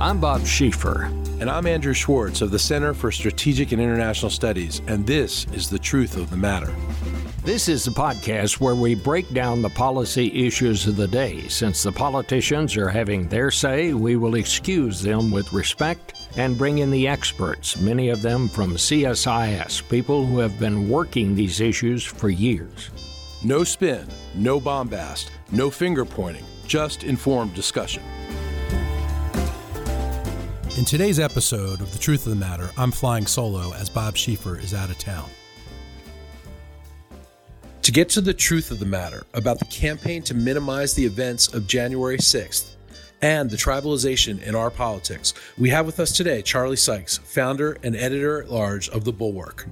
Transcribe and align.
I'm 0.00 0.18
Bob 0.18 0.40
Schieffer. 0.46 1.04
And 1.42 1.50
I'm 1.50 1.66
Andrew 1.66 1.92
Schwartz 1.92 2.40
of 2.40 2.50
the 2.50 2.58
Center 2.58 2.94
for 2.94 3.12
Strategic 3.12 3.72
and 3.72 3.82
International 3.82 4.30
Studies, 4.30 4.80
and 4.86 5.06
this 5.06 5.44
is 5.52 5.68
The 5.68 5.78
Truth 5.78 6.16
of 6.16 6.30
the 6.30 6.38
Matter. 6.38 6.74
This 7.44 7.68
is 7.68 7.84
the 7.84 7.90
podcast 7.90 8.60
where 8.60 8.74
we 8.74 8.94
break 8.94 9.30
down 9.34 9.60
the 9.60 9.68
policy 9.68 10.46
issues 10.46 10.86
of 10.86 10.96
the 10.96 11.06
day. 11.06 11.46
Since 11.48 11.82
the 11.82 11.92
politicians 11.92 12.78
are 12.78 12.88
having 12.88 13.28
their 13.28 13.50
say, 13.50 13.92
we 13.92 14.16
will 14.16 14.36
excuse 14.36 15.02
them 15.02 15.30
with 15.30 15.52
respect 15.52 16.30
and 16.38 16.56
bring 16.56 16.78
in 16.78 16.90
the 16.90 17.06
experts, 17.06 17.78
many 17.78 18.08
of 18.08 18.22
them 18.22 18.48
from 18.48 18.76
CSIS, 18.76 19.86
people 19.90 20.24
who 20.24 20.38
have 20.38 20.58
been 20.58 20.88
working 20.88 21.34
these 21.34 21.60
issues 21.60 22.02
for 22.02 22.30
years. 22.30 22.90
No 23.44 23.64
spin, 23.64 24.08
no 24.34 24.58
bombast, 24.58 25.30
no 25.52 25.68
finger 25.68 26.06
pointing, 26.06 26.44
just 26.66 27.04
informed 27.04 27.52
discussion. 27.52 28.02
In 30.78 30.84
today's 30.84 31.18
episode 31.18 31.80
of 31.80 31.92
The 31.92 31.98
Truth 31.98 32.26
of 32.26 32.30
the 32.30 32.36
Matter, 32.36 32.70
I'm 32.78 32.92
flying 32.92 33.26
solo 33.26 33.74
as 33.74 33.90
Bob 33.90 34.14
Schieffer 34.14 34.62
is 34.62 34.72
out 34.72 34.88
of 34.88 34.98
town. 34.98 35.28
To 37.82 37.90
get 37.90 38.08
to 38.10 38.20
the 38.20 38.32
truth 38.32 38.70
of 38.70 38.78
the 38.78 38.86
matter 38.86 39.24
about 39.34 39.58
the 39.58 39.64
campaign 39.64 40.22
to 40.22 40.34
minimize 40.34 40.94
the 40.94 41.04
events 41.04 41.52
of 41.52 41.66
January 41.66 42.18
6th 42.18 42.76
and 43.20 43.50
the 43.50 43.56
tribalization 43.56 44.40
in 44.44 44.54
our 44.54 44.70
politics, 44.70 45.34
we 45.58 45.70
have 45.70 45.86
with 45.86 45.98
us 45.98 46.12
today 46.12 46.40
Charlie 46.40 46.76
Sykes, 46.76 47.18
founder 47.18 47.76
and 47.82 47.96
editor 47.96 48.40
at 48.40 48.50
large 48.50 48.88
of 48.90 49.04
The 49.04 49.12
Bulwark. 49.12 49.66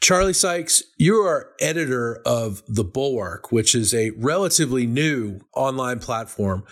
Charlie 0.00 0.32
Sykes, 0.32 0.82
you 0.96 1.16
are 1.16 1.52
editor 1.60 2.22
of 2.24 2.62
The 2.68 2.84
Bulwark, 2.84 3.50
which 3.50 3.74
is 3.74 3.92
a 3.92 4.10
relatively 4.10 4.86
new 4.86 5.40
online 5.54 5.98
platform. 5.98 6.64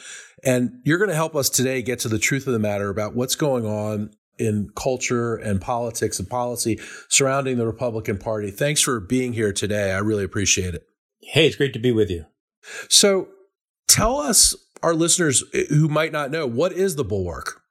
And 0.45 0.81
you're 0.84 0.98
going 0.98 1.11
to 1.11 1.17
help 1.17 1.34
us 1.34 1.50
today 1.50 1.83
get 1.83 1.98
to 2.00 2.09
the 2.09 2.20
truth 2.20 2.47
of 2.47 2.53
the 2.53 2.59
matter 2.59 2.89
about 2.89 3.17
what's 3.17 3.34
going 3.34 3.67
on 3.67 4.11
in 4.39 4.70
culture 4.77 5.34
and 5.34 5.61
politics 5.61 6.19
and 6.19 6.28
policy 6.28 6.78
surrounding 7.09 7.56
the 7.56 7.67
Republican 7.67 8.19
Party. 8.19 8.50
Thanks 8.50 8.81
for 8.81 9.00
being 9.00 9.33
here 9.33 9.53
today. 9.53 9.93
I 9.93 9.98
really 9.98 10.25
appreciate 10.25 10.75
it. 10.75 10.87
Hey, 11.20 11.47
it's 11.47 11.56
great 11.56 11.72
to 11.72 11.78
be 11.78 11.91
with 11.91 12.11
you. 12.11 12.27
So 12.89 13.28
tell 13.89 14.19
us, 14.19 14.55
our 14.83 14.95
listeners 14.95 15.43
who 15.70 15.89
might 15.89 16.12
not 16.12 16.31
know, 16.31 16.47
what 16.47 16.72
is 16.72 16.97
The 16.97 17.05
Bulwark? 17.05 17.62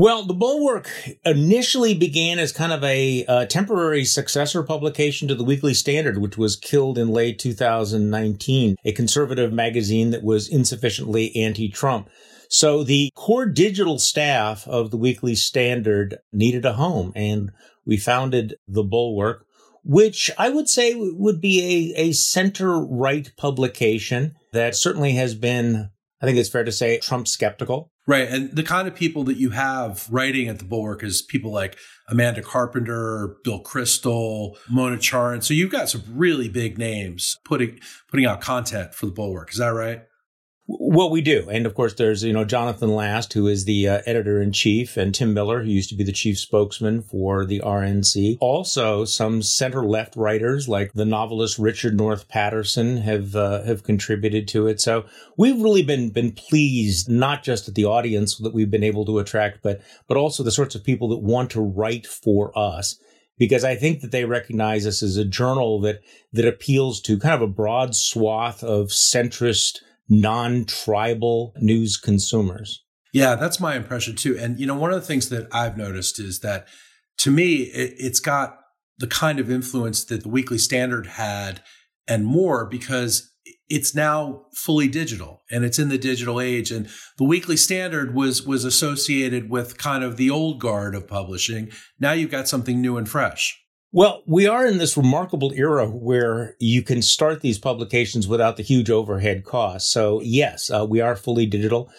Well, 0.00 0.22
the 0.22 0.32
Bulwark 0.32 0.88
initially 1.26 1.92
began 1.92 2.38
as 2.38 2.52
kind 2.52 2.72
of 2.72 2.82
a, 2.82 3.22
a, 3.28 3.44
temporary 3.44 4.06
successor 4.06 4.62
publication 4.62 5.28
to 5.28 5.34
the 5.34 5.44
Weekly 5.44 5.74
Standard, 5.74 6.16
which 6.16 6.38
was 6.38 6.56
killed 6.56 6.96
in 6.96 7.08
late 7.08 7.38
2019, 7.38 8.76
a 8.82 8.92
conservative 8.92 9.52
magazine 9.52 10.08
that 10.08 10.22
was 10.22 10.48
insufficiently 10.48 11.36
anti-Trump. 11.36 12.08
So 12.48 12.82
the 12.82 13.10
core 13.14 13.44
digital 13.44 13.98
staff 13.98 14.66
of 14.66 14.90
the 14.90 14.96
Weekly 14.96 15.34
Standard 15.34 16.16
needed 16.32 16.64
a 16.64 16.72
home, 16.72 17.12
and 17.14 17.50
we 17.84 17.98
founded 17.98 18.54
the 18.66 18.82
Bulwark, 18.82 19.44
which 19.84 20.30
I 20.38 20.48
would 20.48 20.70
say 20.70 20.94
would 20.96 21.42
be 21.42 21.92
a, 21.94 22.04
a 22.08 22.12
center-right 22.12 23.32
publication 23.36 24.34
that 24.54 24.74
certainly 24.74 25.12
has 25.16 25.34
been, 25.34 25.90
I 26.22 26.24
think 26.24 26.38
it's 26.38 26.48
fair 26.48 26.64
to 26.64 26.72
say, 26.72 26.98
Trump 27.00 27.28
skeptical. 27.28 27.90
Right. 28.10 28.26
And 28.26 28.50
the 28.50 28.64
kind 28.64 28.88
of 28.88 28.96
people 28.96 29.22
that 29.22 29.36
you 29.36 29.50
have 29.50 30.08
writing 30.10 30.48
at 30.48 30.58
the 30.58 30.64
Bulwark 30.64 31.04
is 31.04 31.22
people 31.22 31.52
like 31.52 31.78
Amanda 32.08 32.42
Carpenter, 32.42 33.36
Bill 33.44 33.62
Kristol, 33.62 34.56
Mona 34.68 34.96
Charen. 34.96 35.44
So 35.44 35.54
you've 35.54 35.70
got 35.70 35.88
some 35.88 36.02
really 36.08 36.48
big 36.48 36.76
names 36.76 37.36
putting 37.44 37.78
putting 38.08 38.26
out 38.26 38.40
content 38.40 38.96
for 38.96 39.06
the 39.06 39.12
Bulwark. 39.12 39.52
Is 39.52 39.58
that 39.58 39.68
right? 39.68 40.02
Well, 40.72 41.10
we 41.10 41.20
do. 41.20 41.48
And 41.50 41.66
of 41.66 41.74
course, 41.74 41.94
there's, 41.94 42.22
you 42.22 42.32
know, 42.32 42.44
Jonathan 42.44 42.94
Last, 42.94 43.32
who 43.32 43.48
is 43.48 43.64
the 43.64 43.88
uh, 43.88 44.02
editor 44.06 44.40
in 44.40 44.52
chief, 44.52 44.96
and 44.96 45.12
Tim 45.12 45.34
Miller, 45.34 45.64
who 45.64 45.68
used 45.68 45.88
to 45.88 45.96
be 45.96 46.04
the 46.04 46.12
chief 46.12 46.38
spokesman 46.38 47.02
for 47.02 47.44
the 47.44 47.58
RNC. 47.58 48.38
Also, 48.40 49.04
some 49.04 49.42
center 49.42 49.84
left 49.84 50.14
writers 50.14 50.68
like 50.68 50.92
the 50.92 51.04
novelist 51.04 51.58
Richard 51.58 51.96
North 51.96 52.28
Patterson 52.28 52.98
have, 52.98 53.34
uh, 53.34 53.64
have 53.64 53.82
contributed 53.82 54.46
to 54.48 54.68
it. 54.68 54.80
So 54.80 55.06
we've 55.36 55.60
really 55.60 55.82
been, 55.82 56.10
been 56.10 56.30
pleased, 56.30 57.08
not 57.08 57.42
just 57.42 57.66
at 57.66 57.74
the 57.74 57.86
audience 57.86 58.36
that 58.36 58.54
we've 58.54 58.70
been 58.70 58.84
able 58.84 59.04
to 59.06 59.18
attract, 59.18 59.64
but, 59.64 59.80
but 60.06 60.16
also 60.16 60.44
the 60.44 60.52
sorts 60.52 60.76
of 60.76 60.84
people 60.84 61.08
that 61.08 61.18
want 61.18 61.50
to 61.50 61.60
write 61.60 62.06
for 62.06 62.56
us 62.56 62.96
because 63.38 63.64
I 63.64 63.74
think 63.74 64.02
that 64.02 64.12
they 64.12 64.24
recognize 64.24 64.86
us 64.86 65.02
as 65.02 65.16
a 65.16 65.24
journal 65.24 65.80
that 65.80 66.02
that 66.32 66.46
appeals 66.46 67.00
to 67.00 67.18
kind 67.18 67.34
of 67.34 67.40
a 67.40 67.46
broad 67.46 67.96
swath 67.96 68.62
of 68.62 68.88
centrist 68.88 69.78
non-tribal 70.10 71.54
news 71.56 71.96
consumers. 71.96 72.84
Yeah, 73.12 73.36
that's 73.36 73.60
my 73.60 73.76
impression 73.76 74.16
too. 74.16 74.36
And 74.38 74.58
you 74.60 74.66
know, 74.66 74.74
one 74.74 74.92
of 74.92 75.00
the 75.00 75.06
things 75.06 75.30
that 75.30 75.48
I've 75.52 75.76
noticed 75.76 76.18
is 76.18 76.40
that 76.40 76.68
to 77.18 77.30
me, 77.30 77.62
it, 77.62 77.94
it's 77.98 78.20
got 78.20 78.58
the 78.98 79.06
kind 79.06 79.38
of 79.38 79.50
influence 79.50 80.04
that 80.04 80.22
the 80.22 80.28
Weekly 80.28 80.58
Standard 80.58 81.06
had 81.06 81.62
and 82.06 82.26
more 82.26 82.66
because 82.66 83.30
it's 83.68 83.94
now 83.94 84.42
fully 84.52 84.88
digital 84.88 85.42
and 85.50 85.64
it's 85.64 85.78
in 85.78 85.88
the 85.88 85.96
digital 85.96 86.40
age 86.40 86.70
and 86.70 86.88
the 87.16 87.24
weekly 87.24 87.56
standard 87.56 88.14
was 88.14 88.44
was 88.44 88.64
associated 88.64 89.48
with 89.48 89.78
kind 89.78 90.04
of 90.04 90.16
the 90.16 90.28
old 90.28 90.60
guard 90.60 90.94
of 90.94 91.08
publishing 91.08 91.70
now 91.98 92.12
you've 92.12 92.30
got 92.30 92.48
something 92.48 92.80
new 92.80 92.96
and 92.96 93.08
fresh 93.08 93.58
well, 93.92 94.22
we 94.26 94.46
are 94.46 94.66
in 94.66 94.78
this 94.78 94.96
remarkable 94.96 95.52
era 95.52 95.88
where 95.88 96.54
you 96.60 96.82
can 96.82 97.02
start 97.02 97.40
these 97.40 97.58
publications 97.58 98.28
without 98.28 98.56
the 98.56 98.62
huge 98.62 98.88
overhead 98.88 99.44
costs. 99.44 99.92
So 99.92 100.20
yes, 100.22 100.70
uh, 100.70 100.86
we 100.88 101.00
are 101.00 101.16
fully 101.16 101.46
digital. 101.46 101.90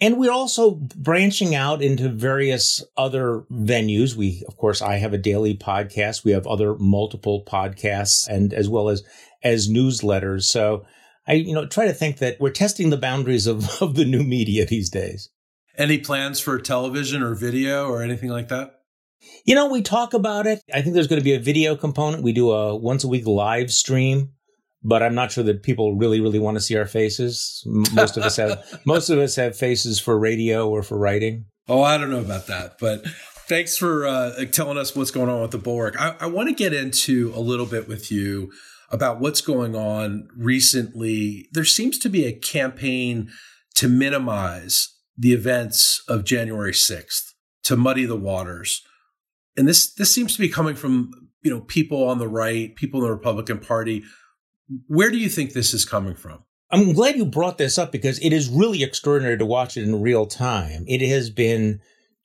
And 0.00 0.18
we're 0.18 0.32
also 0.32 0.72
branching 0.96 1.54
out 1.54 1.80
into 1.80 2.08
various 2.08 2.84
other 2.96 3.44
venues. 3.52 4.16
We, 4.16 4.44
of 4.48 4.56
course, 4.56 4.82
I 4.82 4.96
have 4.96 5.12
a 5.12 5.18
daily 5.18 5.56
podcast. 5.56 6.24
We 6.24 6.32
have 6.32 6.46
other 6.46 6.74
multiple 6.76 7.44
podcasts 7.44 8.26
and 8.28 8.52
as 8.52 8.68
well 8.68 8.88
as, 8.88 9.04
as 9.42 9.68
newsletters. 9.68 10.44
So 10.44 10.84
I, 11.26 11.34
you 11.34 11.54
know, 11.54 11.66
try 11.66 11.86
to 11.86 11.92
think 11.92 12.18
that 12.18 12.40
we're 12.40 12.50
testing 12.50 12.90
the 12.90 12.96
boundaries 12.96 13.46
of, 13.46 13.68
of 13.82 13.94
the 13.94 14.04
new 14.04 14.22
media 14.22 14.66
these 14.66 14.90
days. 14.90 15.30
Any 15.76 15.98
plans 15.98 16.38
for 16.38 16.58
television 16.58 17.22
or 17.22 17.34
video 17.34 17.88
or 17.88 18.02
anything 18.02 18.28
like 18.28 18.48
that? 18.48 18.81
You 19.44 19.54
know, 19.54 19.68
we 19.68 19.82
talk 19.82 20.14
about 20.14 20.46
it. 20.46 20.60
I 20.72 20.82
think 20.82 20.94
there's 20.94 21.06
going 21.06 21.20
to 21.20 21.24
be 21.24 21.34
a 21.34 21.40
video 21.40 21.76
component. 21.76 22.22
We 22.22 22.32
do 22.32 22.50
a 22.50 22.76
once 22.76 23.04
a 23.04 23.08
week 23.08 23.26
live 23.26 23.70
stream, 23.70 24.30
but 24.82 25.02
I'm 25.02 25.14
not 25.14 25.32
sure 25.32 25.44
that 25.44 25.62
people 25.62 25.96
really, 25.96 26.20
really 26.20 26.38
want 26.38 26.56
to 26.56 26.60
see 26.60 26.76
our 26.76 26.86
faces. 26.86 27.62
Most 27.66 28.16
of 28.16 28.22
us 28.22 28.36
have, 28.36 28.80
most 28.84 29.10
of 29.10 29.18
us 29.18 29.36
have 29.36 29.56
faces 29.56 30.00
for 30.00 30.18
radio 30.18 30.68
or 30.68 30.82
for 30.82 30.98
writing. 30.98 31.46
Oh, 31.68 31.82
I 31.82 31.98
don't 31.98 32.10
know 32.10 32.20
about 32.20 32.46
that, 32.48 32.78
but 32.80 33.04
thanks 33.48 33.76
for 33.76 34.06
uh, 34.06 34.44
telling 34.46 34.78
us 34.78 34.96
what's 34.96 35.10
going 35.10 35.28
on 35.28 35.40
with 35.42 35.52
the 35.52 35.58
bulwark. 35.58 36.00
I, 36.00 36.16
I 36.20 36.26
want 36.26 36.48
to 36.48 36.54
get 36.54 36.72
into 36.72 37.32
a 37.34 37.40
little 37.40 37.66
bit 37.66 37.88
with 37.88 38.10
you 38.10 38.50
about 38.90 39.20
what's 39.20 39.40
going 39.40 39.74
on 39.74 40.28
recently. 40.36 41.48
There 41.52 41.64
seems 41.64 41.98
to 42.00 42.08
be 42.08 42.24
a 42.26 42.32
campaign 42.32 43.30
to 43.76 43.88
minimize 43.88 44.94
the 45.16 45.32
events 45.32 46.02
of 46.08 46.24
January 46.24 46.72
6th, 46.72 47.32
to 47.64 47.76
muddy 47.76 48.04
the 48.04 48.16
waters 48.16 48.82
and 49.56 49.68
this 49.68 49.92
this 49.94 50.12
seems 50.12 50.34
to 50.34 50.40
be 50.40 50.48
coming 50.48 50.74
from 50.74 51.10
you 51.42 51.50
know 51.50 51.60
people 51.60 52.08
on 52.08 52.18
the 52.18 52.28
right, 52.28 52.74
people 52.76 53.00
in 53.00 53.06
the 53.06 53.12
Republican 53.12 53.58
Party. 53.58 54.02
Where 54.86 55.10
do 55.10 55.18
you 55.18 55.28
think 55.28 55.52
this 55.52 55.74
is 55.74 55.84
coming 55.84 56.14
from? 56.14 56.44
I'm 56.70 56.94
glad 56.94 57.16
you 57.16 57.26
brought 57.26 57.58
this 57.58 57.76
up 57.76 57.92
because 57.92 58.18
it 58.20 58.32
is 58.32 58.48
really 58.48 58.82
extraordinary 58.82 59.36
to 59.36 59.44
watch 59.44 59.76
it 59.76 59.82
in 59.82 60.00
real 60.00 60.24
time. 60.24 60.84
It 60.88 61.06
has 61.06 61.28
been 61.28 61.80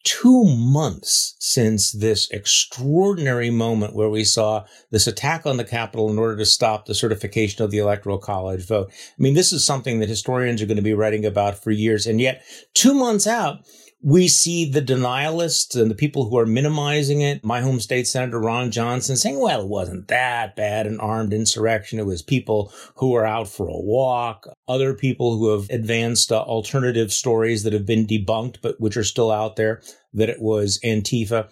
two 0.06 0.46
months 0.46 1.36
since 1.40 1.92
this 1.92 2.32
extraordinary 2.32 3.50
moment 3.50 3.94
where 3.94 4.10
we 4.10 4.24
saw 4.24 4.64
this 4.90 5.06
attack 5.06 5.46
on 5.46 5.58
the 5.58 5.66
Capitol 5.66 6.10
in 6.10 6.18
order 6.18 6.38
to 6.38 6.46
stop 6.46 6.86
the 6.86 6.96
certification 6.96 7.62
of 7.62 7.72
the 7.72 7.80
Electoral 7.80 8.18
College 8.18 8.66
vote. 8.66 8.90
I 8.90 9.22
mean, 9.22 9.34
this 9.34 9.52
is 9.52 9.66
something 9.66 10.00
that 10.00 10.08
historians 10.08 10.62
are 10.62 10.66
going 10.66 10.78
to 10.78 10.82
be 10.82 10.94
writing 10.94 11.26
about 11.26 11.62
for 11.62 11.72
years. 11.72 12.08
And 12.08 12.22
yet, 12.22 12.42
two 12.74 12.94
months 12.94 13.28
out, 13.28 13.66
we 14.02 14.28
see 14.28 14.70
the 14.70 14.82
denialists 14.82 15.80
and 15.80 15.90
the 15.90 15.96
people 15.96 16.30
who 16.30 16.38
are 16.38 16.46
minimizing 16.46 17.22
it. 17.22 17.44
My 17.44 17.62
home 17.62 17.80
state 17.80 18.08
senator 18.08 18.40
Ron 18.40 18.70
Johnson 18.70 19.16
saying, 19.16 19.40
well, 19.40 19.62
it 19.62 19.68
wasn't 19.68 20.08
that 20.08 20.56
bad 20.56 20.86
an 20.86 21.00
armed 21.00 21.34
insurrection. 21.34 21.98
It 21.98 22.06
was 22.06 22.22
people 22.22 22.72
who 22.96 23.12
were 23.12 23.26
out 23.26 23.48
for 23.48 23.68
a 23.68 23.82
walk. 23.82 24.48
Other 24.68 24.94
people 24.94 25.38
who 25.38 25.52
have 25.52 25.70
advanced 25.70 26.32
uh, 26.32 26.42
alternative 26.42 27.12
stories 27.12 27.64
that 27.64 27.74
have 27.74 27.88
been 27.88 28.06
debunked, 28.06 28.58
but 28.62 28.80
which 28.80 28.98
are 28.98 29.04
still 29.04 29.32
out 29.32 29.56
there, 29.56 29.82
that 30.14 30.30
it 30.30 30.42
was 30.42 30.80
Antifa. 30.84 31.52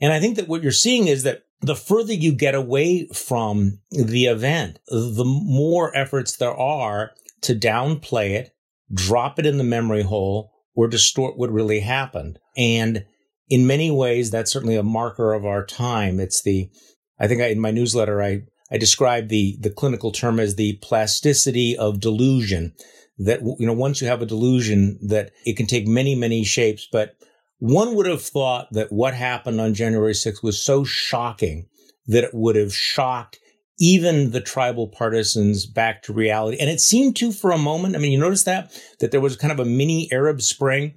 And 0.00 0.12
I 0.12 0.20
think 0.20 0.36
that 0.36 0.48
what 0.48 0.62
you're 0.62 0.72
seeing 0.72 1.08
is 1.08 1.22
that 1.22 1.44
the 1.60 1.74
further 1.74 2.12
you 2.12 2.32
get 2.32 2.54
away 2.54 3.08
from 3.14 3.80
the 3.90 4.26
event, 4.26 4.78
the 4.88 5.24
more 5.24 5.96
efforts 5.96 6.36
there 6.36 6.54
are 6.54 7.12
to 7.40 7.54
downplay 7.54 8.30
it, 8.30 8.54
drop 8.92 9.38
it 9.38 9.46
in 9.46 9.58
the 9.58 9.64
memory 9.64 10.02
hole, 10.02 10.52
or 10.74 10.88
distort 10.88 11.36
what 11.36 11.50
really 11.50 11.80
happened. 11.80 12.38
And 12.56 13.04
in 13.48 13.66
many 13.66 13.90
ways, 13.90 14.30
that's 14.30 14.52
certainly 14.52 14.76
a 14.76 14.82
marker 14.82 15.32
of 15.32 15.44
our 15.44 15.64
time. 15.64 16.20
It's 16.20 16.42
the, 16.42 16.70
I 17.18 17.26
think 17.26 17.40
I, 17.40 17.46
in 17.46 17.60
my 17.60 17.70
newsletter, 17.70 18.22
I, 18.22 18.42
I 18.70 18.78
describe 18.78 19.28
the, 19.28 19.56
the 19.60 19.70
clinical 19.70 20.12
term 20.12 20.38
as 20.38 20.56
the 20.56 20.78
plasticity 20.82 21.76
of 21.76 22.00
delusion 22.00 22.74
that, 23.18 23.40
you 23.58 23.66
know, 23.66 23.72
once 23.72 24.00
you 24.00 24.06
have 24.06 24.22
a 24.22 24.26
delusion 24.26 24.98
that 25.02 25.32
it 25.44 25.56
can 25.56 25.66
take 25.66 25.86
many, 25.86 26.14
many 26.14 26.44
shapes, 26.44 26.86
but 26.90 27.16
one 27.58 27.94
would 27.94 28.06
have 28.06 28.22
thought 28.22 28.68
that 28.72 28.92
what 28.92 29.14
happened 29.14 29.60
on 29.60 29.74
January 29.74 30.12
6th 30.12 30.42
was 30.42 30.62
so 30.62 30.84
shocking 30.84 31.66
that 32.06 32.24
it 32.24 32.34
would 32.34 32.56
have 32.56 32.74
shocked 32.74 33.40
even 33.78 34.30
the 34.30 34.40
tribal 34.40 34.88
partisans 34.88 35.66
back 35.66 36.02
to 36.02 36.12
reality. 36.12 36.58
And 36.58 36.68
it 36.68 36.80
seemed 36.80 37.16
to 37.16 37.32
for 37.32 37.50
a 37.50 37.58
moment. 37.58 37.94
I 37.94 37.98
mean, 37.98 38.12
you 38.12 38.18
notice 38.18 38.44
that, 38.44 38.72
that 39.00 39.10
there 39.10 39.20
was 39.20 39.36
kind 39.36 39.52
of 39.52 39.60
a 39.60 39.64
mini 39.64 40.08
Arab 40.12 40.42
Spring 40.42 40.94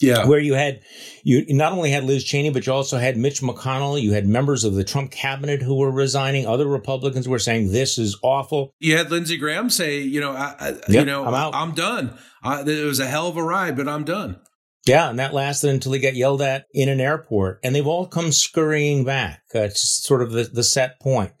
yeah. 0.00 0.26
Where 0.26 0.38
you 0.38 0.54
had, 0.54 0.80
you 1.22 1.44
not 1.54 1.72
only 1.72 1.90
had 1.90 2.04
Liz 2.04 2.24
Cheney, 2.24 2.50
but 2.50 2.66
you 2.66 2.72
also 2.72 2.98
had 2.98 3.16
Mitch 3.16 3.40
McConnell. 3.40 4.00
You 4.00 4.12
had 4.12 4.26
members 4.26 4.64
of 4.64 4.74
the 4.74 4.84
Trump 4.84 5.10
cabinet 5.10 5.62
who 5.62 5.76
were 5.76 5.90
resigning. 5.90 6.46
Other 6.46 6.66
Republicans 6.66 7.28
were 7.28 7.38
saying 7.38 7.72
this 7.72 7.96
is 7.96 8.18
awful. 8.22 8.70
You 8.80 8.96
had 8.96 9.10
Lindsey 9.10 9.36
Graham 9.36 9.70
say, 9.70 10.00
you 10.00 10.20
know, 10.20 10.32
I, 10.32 10.54
I 10.58 10.68
yep, 10.68 10.88
you 10.88 11.04
know, 11.04 11.24
I'm 11.24 11.34
out. 11.34 11.54
I'm 11.54 11.72
done. 11.72 12.18
I, 12.42 12.62
it 12.62 12.84
was 12.84 13.00
a 13.00 13.06
hell 13.06 13.28
of 13.28 13.36
a 13.36 13.42
ride, 13.42 13.76
but 13.76 13.88
I'm 13.88 14.04
done. 14.04 14.40
Yeah, 14.86 15.08
and 15.08 15.18
that 15.18 15.32
lasted 15.32 15.70
until 15.70 15.92
he 15.92 16.00
got 16.00 16.14
yelled 16.14 16.42
at 16.42 16.66
in 16.74 16.90
an 16.90 17.00
airport, 17.00 17.60
and 17.62 17.74
they've 17.74 17.86
all 17.86 18.06
come 18.06 18.32
scurrying 18.32 19.04
back. 19.04 19.40
Uh, 19.54 19.60
it's 19.60 20.04
sort 20.04 20.20
of 20.20 20.32
the, 20.32 20.44
the 20.44 20.62
set 20.62 21.00
point. 21.00 21.32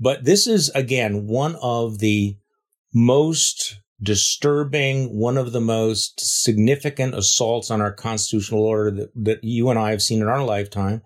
But 0.00 0.24
this 0.24 0.46
is 0.46 0.70
again 0.70 1.26
one 1.26 1.56
of 1.56 1.98
the 1.98 2.36
most 2.92 3.78
disturbing, 4.02 5.16
one 5.16 5.36
of 5.36 5.52
the 5.52 5.60
most 5.60 6.20
significant 6.20 7.14
assaults 7.14 7.70
on 7.70 7.82
our 7.82 7.92
constitutional 7.92 8.62
order 8.62 8.90
that, 8.90 9.10
that 9.14 9.44
you 9.44 9.68
and 9.68 9.78
I 9.78 9.90
have 9.90 10.02
seen 10.02 10.22
in 10.22 10.28
our 10.28 10.42
lifetime. 10.42 11.02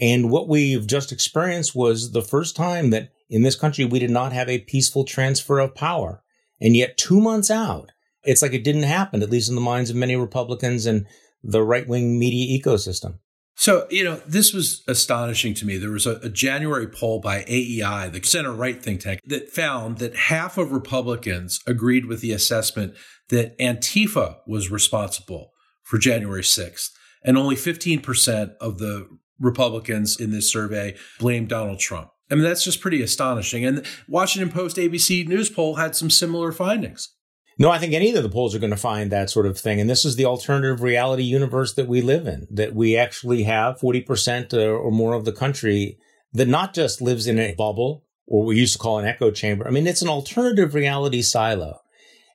And 0.00 0.30
what 0.30 0.48
we've 0.48 0.86
just 0.86 1.10
experienced 1.10 1.74
was 1.74 2.12
the 2.12 2.22
first 2.22 2.54
time 2.54 2.90
that 2.90 3.10
in 3.28 3.42
this 3.42 3.56
country 3.56 3.84
we 3.84 3.98
did 3.98 4.10
not 4.10 4.32
have 4.32 4.48
a 4.48 4.60
peaceful 4.60 5.04
transfer 5.04 5.58
of 5.58 5.74
power. 5.74 6.22
And 6.60 6.76
yet, 6.76 6.96
two 6.96 7.20
months 7.20 7.50
out, 7.50 7.90
it's 8.22 8.42
like 8.42 8.52
it 8.52 8.64
didn't 8.64 8.84
happen, 8.84 9.22
at 9.22 9.30
least 9.30 9.48
in 9.48 9.54
the 9.54 9.60
minds 9.60 9.90
of 9.90 9.96
many 9.96 10.16
Republicans 10.16 10.86
and 10.86 11.06
the 11.42 11.62
right 11.62 11.86
wing 11.86 12.18
media 12.18 12.58
ecosystem. 12.58 13.18
So, 13.58 13.88
you 13.90 14.04
know, 14.04 14.22
this 14.24 14.54
was 14.54 14.84
astonishing 14.86 15.52
to 15.54 15.66
me. 15.66 15.78
There 15.78 15.90
was 15.90 16.06
a, 16.06 16.14
a, 16.22 16.28
January 16.28 16.86
poll 16.86 17.18
by 17.18 17.44
AEI, 17.48 18.08
the 18.08 18.22
center 18.22 18.52
right 18.52 18.80
think 18.80 19.00
tank, 19.00 19.20
that 19.26 19.50
found 19.50 19.98
that 19.98 20.14
half 20.14 20.58
of 20.58 20.70
Republicans 20.70 21.58
agreed 21.66 22.06
with 22.06 22.20
the 22.20 22.30
assessment 22.30 22.94
that 23.30 23.58
Antifa 23.58 24.36
was 24.46 24.70
responsible 24.70 25.50
for 25.82 25.98
January 25.98 26.42
6th. 26.42 26.90
And 27.24 27.36
only 27.36 27.56
15% 27.56 28.54
of 28.60 28.78
the 28.78 29.08
Republicans 29.40 30.20
in 30.20 30.30
this 30.30 30.52
survey 30.52 30.94
blamed 31.18 31.48
Donald 31.48 31.80
Trump. 31.80 32.10
I 32.30 32.36
mean, 32.36 32.44
that's 32.44 32.62
just 32.62 32.80
pretty 32.80 33.02
astonishing. 33.02 33.64
And 33.64 33.84
Washington 34.06 34.52
Post 34.52 34.76
ABC 34.76 35.26
News 35.26 35.50
poll 35.50 35.74
had 35.74 35.96
some 35.96 36.10
similar 36.10 36.52
findings. 36.52 37.12
No, 37.60 37.70
I 37.70 37.78
think 37.78 37.92
any 37.92 38.14
of 38.14 38.22
the 38.22 38.28
polls 38.28 38.54
are 38.54 38.60
going 38.60 38.70
to 38.70 38.76
find 38.76 39.10
that 39.10 39.30
sort 39.30 39.46
of 39.46 39.58
thing. 39.58 39.80
And 39.80 39.90
this 39.90 40.04
is 40.04 40.14
the 40.14 40.24
alternative 40.24 40.80
reality 40.80 41.24
universe 41.24 41.74
that 41.74 41.88
we 41.88 42.00
live 42.00 42.26
in, 42.28 42.46
that 42.50 42.72
we 42.72 42.96
actually 42.96 43.42
have 43.42 43.80
40% 43.80 44.54
uh, 44.54 44.58
or 44.58 44.92
more 44.92 45.14
of 45.14 45.24
the 45.24 45.32
country 45.32 45.98
that 46.32 46.46
not 46.46 46.72
just 46.72 47.02
lives 47.02 47.26
in 47.26 47.38
a 47.38 47.54
bubble 47.54 48.04
or 48.26 48.44
we 48.44 48.56
used 48.56 48.74
to 48.74 48.78
call 48.78 48.98
an 48.98 49.06
echo 49.06 49.32
chamber. 49.32 49.66
I 49.66 49.70
mean, 49.70 49.88
it's 49.88 50.02
an 50.02 50.08
alternative 50.08 50.74
reality 50.74 51.20
silo. 51.20 51.80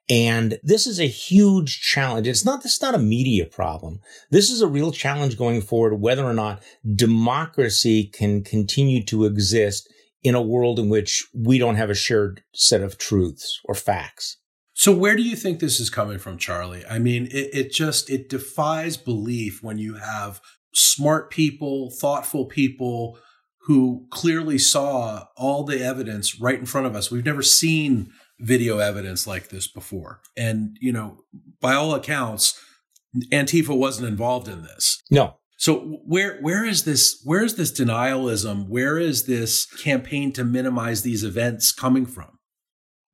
And 0.09 0.59
this 0.61 0.85
is 0.85 0.99
a 0.99 1.07
huge 1.07 1.79
challenge. 1.79 2.27
It's 2.27 2.43
not, 2.43 2.61
this 2.61 2.73
is 2.73 2.81
not 2.81 2.95
a 2.95 2.99
media 2.99 3.45
problem. 3.45 4.01
This 4.29 4.49
is 4.49 4.59
a 4.59 4.67
real 4.67 4.91
challenge 4.91 5.37
going 5.37 5.61
forward, 5.61 6.01
whether 6.01 6.25
or 6.25 6.33
not 6.33 6.61
democracy 6.95 8.05
can 8.05 8.43
continue 8.43 9.01
to 9.05 9.23
exist 9.23 9.87
in 10.21 10.35
a 10.35 10.41
world 10.41 10.79
in 10.79 10.89
which 10.89 11.25
we 11.33 11.57
don't 11.57 11.75
have 11.75 11.89
a 11.89 11.95
shared 11.95 12.43
set 12.53 12.81
of 12.81 12.97
truths 12.97 13.61
or 13.63 13.75
facts. 13.75 14.37
So 14.73 14.95
where 14.95 15.15
do 15.15 15.21
you 15.21 15.35
think 15.35 15.59
this 15.59 15.79
is 15.79 15.89
coming 15.89 16.17
from, 16.17 16.37
Charlie? 16.37 16.83
I 16.89 16.99
mean, 16.99 17.27
it, 17.27 17.49
it 17.53 17.71
just 17.71 18.09
it 18.09 18.29
defies 18.29 18.97
belief 18.97 19.61
when 19.61 19.77
you 19.77 19.95
have 19.95 20.41
smart 20.73 21.29
people, 21.29 21.91
thoughtful 21.91 22.45
people 22.45 23.17
who 23.65 24.07
clearly 24.09 24.57
saw 24.57 25.25
all 25.37 25.63
the 25.63 25.81
evidence 25.83 26.39
right 26.39 26.59
in 26.59 26.65
front 26.65 26.87
of 26.87 26.95
us. 26.95 27.09
We've 27.09 27.25
never 27.25 27.43
seen 27.43 28.11
video 28.39 28.79
evidence 28.79 29.25
like 29.25 29.49
this 29.49 29.67
before. 29.67 30.19
And, 30.35 30.77
you 30.81 30.91
know, 30.91 31.19
by 31.61 31.73
all 31.73 31.95
accounts, 31.95 32.59
Antifa 33.31 33.77
wasn't 33.77 34.09
involved 34.09 34.47
in 34.47 34.63
this. 34.63 35.01
No. 35.09 35.37
So 35.57 36.01
where 36.05 36.41
where 36.41 36.65
is 36.65 36.83
this 36.83 37.21
where 37.23 37.41
is 37.41 37.55
this 37.55 37.71
denialism? 37.71 38.67
Where 38.67 38.97
is 38.97 39.27
this 39.27 39.65
campaign 39.65 40.33
to 40.33 40.43
minimize 40.43 41.03
these 41.03 41.23
events 41.23 41.71
coming 41.71 42.05
from? 42.05 42.32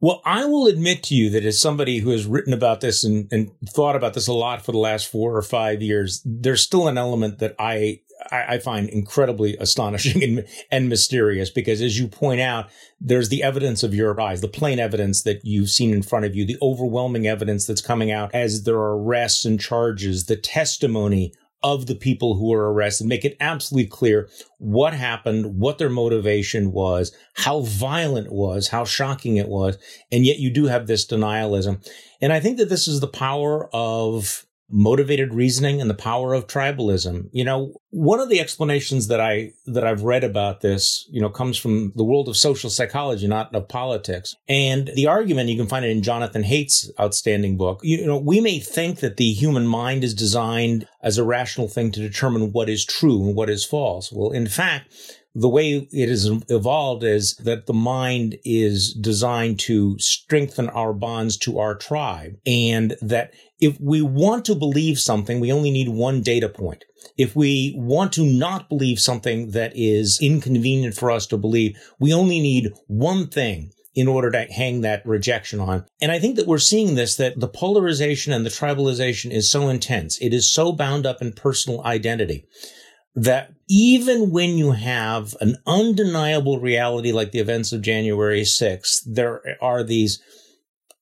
Well, 0.02 0.22
I 0.24 0.46
will 0.46 0.68
admit 0.68 1.04
to 1.04 1.16
you 1.16 1.30
that 1.32 1.44
as 1.44 1.60
somebody 1.60 2.00
who 2.00 2.12
has 2.12 2.26
written 2.26 2.54
about 2.54 2.80
this 2.80 3.04
and, 3.04 3.28
and 3.34 3.52
thought 3.68 3.98
about 3.98 4.14
this 4.14 4.28
a 4.28 4.34
lot 4.34 4.66
for 4.66 4.72
the 4.72 4.78
last 4.78 5.10
four 5.10 5.36
or 5.36 5.42
five 5.42 5.82
years, 5.82 6.22
there's 6.24 6.62
still 6.62 6.88
an 6.88 6.98
element 6.98 7.40
that 7.40 7.56
I 7.60 8.00
I, 8.32 8.60
find 8.60 8.90
incredibly 8.90 9.56
astonishing 9.58 10.24
and, 10.40 10.46
and 10.72 10.90
mysterious 10.90 11.50
because, 11.50 11.82
as 11.82 11.98
you 11.98 12.08
point 12.08 12.42
out, 12.42 12.70
there's 13.00 13.30
the 13.30 13.44
evidence 13.44 13.84
of 13.84 13.96
your 13.96 14.20
eyes, 14.20 14.42
the 14.42 14.48
plain 14.48 14.80
evidence 14.80 15.24
that 15.24 15.46
you've 15.46 15.70
seen 15.70 15.94
in 15.94 16.04
front 16.04 16.26
of 16.26 16.36
you, 16.36 16.46
the 16.46 16.58
overwhelming 16.62 17.28
evidence 17.28 17.66
that's 17.66 17.82
coming 17.82 18.12
out 18.12 18.34
as 18.34 18.64
there 18.64 18.76
are 18.76 18.98
arrests 18.98 19.46
and 19.46 19.60
charges, 19.60 20.26
the 20.26 20.36
testimony 20.36 21.34
of 21.62 21.88
the 21.88 21.96
people 21.96 22.36
who 22.36 22.50
were 22.50 22.72
arrested, 22.72 23.08
make 23.08 23.26
it 23.26 23.38
absolutely 23.40 23.90
clear 23.90 24.30
what 24.58 24.94
happened, 24.94 25.60
what 25.60 25.78
their 25.78 25.90
motivation 25.90 26.72
was, 26.72 27.12
how 27.34 27.62
violent 27.62 28.28
it 28.28 28.34
was, 28.34 28.70
how 28.70 28.86
shocking 28.86 29.38
it 29.38 29.48
was. 29.48 29.78
And 30.12 30.26
yet 30.26 30.40
you 30.40 30.50
do 30.50 30.66
have 30.66 30.88
this 30.88 31.06
denialism. 31.06 31.86
And 32.22 32.32
I 32.32 32.40
think 32.40 32.58
that 32.58 32.70
this 32.70 32.88
is 32.88 33.00
the 33.00 33.08
power 33.08 33.70
of 33.74 34.46
motivated 34.70 35.34
reasoning 35.34 35.82
and 35.82 35.90
the 35.90 35.96
power 35.96 36.34
of 36.34 36.48
tribalism. 36.48 37.30
You 37.32 37.44
know, 37.44 37.74
one 37.90 38.20
of 38.20 38.30
the 38.30 38.40
explanations 38.40 39.08
that 39.08 39.20
I 39.20 39.54
that 39.66 39.84
I've 39.84 40.04
read 40.04 40.24
about 40.24 40.62
this, 40.62 41.08
you 41.10 41.22
know, 41.22 41.30
comes 41.30 41.58
from 41.58 41.92
the 41.96 42.04
world 42.04 42.30
of 42.30 42.38
social 42.38 42.70
psychology, 42.70 43.28
not 43.28 43.54
of 43.56 43.68
politics. 43.68 44.36
And 44.48 44.92
the 44.96 45.08
argument 45.08 45.50
you 45.50 45.58
can 45.58 45.68
find 45.68 45.86
it 45.86 45.92
in 45.92 46.04
Jonathan 46.04 46.44
Haidt's 46.44 46.92
outstanding 47.00 47.58
book. 47.58 47.80
You 47.84 48.06
know, 48.06 48.18
we 48.18 48.40
may 48.40 48.60
think 48.60 49.00
that 49.00 49.18
the 49.18 49.32
human 49.34 49.66
mind 49.66 50.04
is 50.04 50.14
designed 50.14 50.88
as 51.02 51.18
a 51.18 51.24
rational 51.24 51.68
thing 51.68 51.92
to 51.92 52.00
determine 52.00 52.52
what 52.52 52.70
is 52.70 52.86
true 52.86 53.24
and 53.26 53.36
what 53.36 53.50
is 53.50 53.66
false. 53.66 54.12
Well, 54.12 54.32
in 54.32 54.48
fact, 54.48 54.94
the 55.36 55.50
way 55.50 55.88
it 55.92 56.10
has 56.10 56.30
evolved 56.50 57.04
is 57.04 57.36
that 57.36 57.66
the 57.66 57.74
mind 57.74 58.38
is 58.44 58.94
designed 58.94 59.60
to 59.60 59.98
strengthen 60.00 60.70
our 60.70 60.92
bonds 60.92 61.38
to 61.38 61.60
our 61.60 61.76
tribe 61.76 62.38
and 62.46 62.96
that 63.02 63.34
if 63.60 63.80
we 63.80 64.02
want 64.02 64.46
to 64.46 64.56
believe 64.56 65.00
something, 65.00 65.40
we 65.40 65.52
only 65.52 65.72
need 65.72 65.90
one 65.90 66.22
data 66.22 66.50
point. 66.50 66.86
If 67.18 67.36
we 67.36 67.74
want 67.78 68.14
to 68.14 68.26
not 68.26 68.70
believe 68.70 69.00
something 69.00 69.52
that 69.52 69.74
is 69.76 70.20
inconvenient 70.22 70.96
for 70.96 71.12
us 71.12 71.28
to 71.28 71.38
believe, 71.38 71.78
we 72.00 72.14
only 72.14 72.40
need 72.40 72.72
one 72.88 73.28
thing 73.28 73.72
in 73.96 74.08
order 74.08 74.32
to 74.32 74.44
hang 74.54 74.82
that 74.82 75.06
rejection 75.06 75.60
on. 75.60 75.86
And 76.02 76.12
I 76.12 76.20
think 76.20 76.38
that 76.38 76.48
we're 76.48 76.58
seeing 76.58 76.96
this, 76.96 77.16
that 77.18 77.40
the 77.40 77.48
polarization 77.48 78.32
and 78.32 78.46
the 78.46 78.50
tribalization 78.50 79.32
is 79.32 79.52
so 79.52 79.68
intense. 79.68 80.18
It 80.20 80.34
is 80.34 80.52
so 80.52 80.72
bound 80.72 81.06
up 81.06 81.22
in 81.22 81.34
personal 81.34 81.84
identity 81.84 82.46
that 83.16 83.52
even 83.68 84.32
when 84.32 84.58
you 84.58 84.72
have 84.72 85.36
an 85.42 85.58
undeniable 85.66 86.60
reality 86.60 87.12
like 87.12 87.32
the 87.32 87.40
events 87.40 87.74
of 87.74 87.82
January 87.82 88.44
6th, 88.44 89.02
there 89.06 89.42
are 89.62 89.84
these 89.84 90.22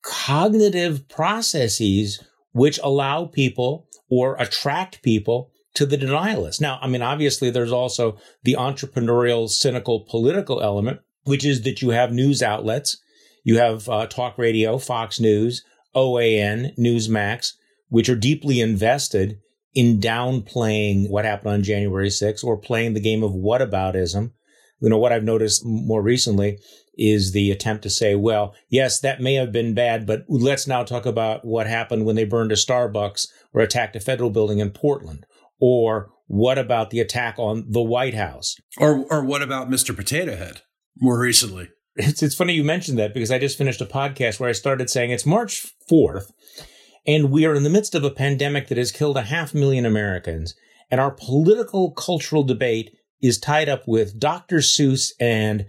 cognitive 0.02 1.08
processes 1.10 2.24
which 2.58 2.80
allow 2.84 3.26
people 3.26 3.88
or 4.10 4.36
attract 4.40 5.04
people 5.04 5.52
to 5.76 5.86
the 5.86 5.98
denialists. 5.98 6.60
Now, 6.60 6.80
I 6.82 6.88
mean, 6.88 7.04
obviously, 7.04 7.52
there's 7.52 7.72
also 7.72 8.18
the 8.44 8.56
entrepreneurial, 8.56 9.48
cynical, 9.48 10.06
political 10.10 10.60
element, 10.62 11.02
which 11.26 11.46
is 11.46 11.62
that 11.62 11.84
you 11.84 11.92
have 11.92 12.12
news 12.12 12.42
outlets, 12.42 12.98
you 13.44 13.60
have 13.60 13.88
uh, 13.88 14.08
talk 14.08 14.40
radio, 14.40 14.80
Fox 14.80 15.20
News, 15.20 15.64
OAN, 15.96 16.76
Newsmax, 16.80 17.54
which 17.90 18.10
are 18.10 18.16
deeply 18.16 18.60
invested 18.60 19.38
in 19.76 20.00
downplaying 20.00 21.10
what 21.10 21.26
happened 21.26 21.54
on 21.54 21.64
January 21.64 22.10
6th 22.10 22.44
or 22.44 22.58
playing 22.58 22.94
the 22.94 23.00
game 23.00 23.22
of 23.22 23.34
whataboutism. 23.34 24.32
You 24.82 24.90
know, 24.90 24.98
what 24.98 25.14
I've 25.14 25.24
noticed 25.24 25.64
more 25.64 26.02
recently 26.02 26.58
is 26.98 27.32
the 27.32 27.52
attempt 27.52 27.84
to 27.84 27.90
say, 27.90 28.16
well, 28.16 28.56
yes, 28.70 29.00
that 29.00 29.22
may 29.22 29.36
have 29.36 29.52
been 29.52 29.74
bad, 29.74 30.06
but 30.06 30.26
let's 30.28 30.68
now 30.68 30.84
talk 30.84 31.06
about 31.06 31.46
what 31.46 31.68
happened 31.68 32.06
when 32.06 32.16
they 32.16 32.26
burned 32.26 32.52
a 32.52 32.56
Starbucks 32.56 33.28
or 33.54 33.62
attacked 33.62 33.96
a 33.96 34.00
federal 34.00 34.30
building 34.30 34.60
in 34.60 34.72
Portland. 34.72 35.26
Or 35.60 36.12
what 36.28 36.58
about 36.58 36.90
the 36.90 37.00
attack 37.00 37.36
on 37.38 37.66
the 37.70 37.82
White 37.82 38.14
House? 38.14 38.56
Or, 38.78 39.06
or 39.10 39.24
what 39.24 39.42
about 39.42 39.70
Mr. 39.70 39.96
Potato 39.96 40.36
Head 40.36 40.62
more 41.00 41.20
recently? 41.20 41.70
It's, 41.96 42.22
it's 42.22 42.36
funny 42.36 42.54
you 42.54 42.64
mentioned 42.64 43.00
that 43.00 43.14
because 43.14 43.32
I 43.32 43.40
just 43.40 43.58
finished 43.58 43.82
a 43.82 43.86
podcast 43.86 44.40
where 44.40 44.50
I 44.50 44.54
started 44.54 44.90
saying 44.90 45.12
it's 45.12 45.26
March 45.26 45.66
4th 45.92 46.30
and 47.08 47.32
we 47.32 47.46
are 47.46 47.56
in 47.56 47.64
the 47.64 47.70
midst 47.70 47.96
of 47.96 48.04
a 48.04 48.12
pandemic 48.12 48.68
that 48.68 48.78
has 48.78 48.92
killed 48.92 49.18
a 49.18 49.24
half 49.24 49.54
million 49.54 49.86
Americans. 49.86 50.54
And 50.92 51.02
our 51.02 51.12
political 51.12 51.92
cultural 51.92 52.44
debate 52.44 52.92
is 53.22 53.40
tied 53.40 53.70
up 53.70 53.88
with 53.88 54.20
Dr. 54.20 54.58
Seuss 54.58 55.12
and 55.20 55.66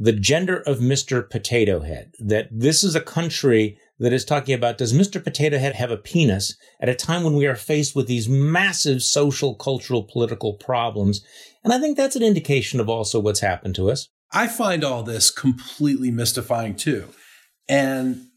the 0.00 0.12
gender 0.12 0.62
of 0.62 0.78
Mr. 0.78 1.28
Potato 1.28 1.80
Head, 1.80 2.14
that 2.18 2.48
this 2.50 2.82
is 2.82 2.94
a 2.94 3.02
country 3.02 3.76
that 3.98 4.14
is 4.14 4.24
talking 4.24 4.54
about 4.54 4.78
does 4.78 4.94
Mr. 4.94 5.22
Potato 5.22 5.58
Head 5.58 5.74
have 5.74 5.90
a 5.90 5.98
penis 5.98 6.56
at 6.80 6.88
a 6.88 6.94
time 6.94 7.22
when 7.22 7.34
we 7.34 7.46
are 7.46 7.54
faced 7.54 7.94
with 7.94 8.06
these 8.06 8.26
massive 8.26 9.02
social, 9.02 9.54
cultural, 9.54 10.02
political 10.02 10.54
problems? 10.54 11.22
And 11.62 11.74
I 11.74 11.78
think 11.78 11.98
that's 11.98 12.16
an 12.16 12.22
indication 12.22 12.80
of 12.80 12.88
also 12.88 13.20
what's 13.20 13.40
happened 13.40 13.74
to 13.74 13.90
us. 13.90 14.08
I 14.32 14.46
find 14.46 14.84
all 14.84 15.02
this 15.02 15.30
completely 15.30 16.10
mystifying 16.10 16.76
too. 16.76 17.10
And 17.68 18.28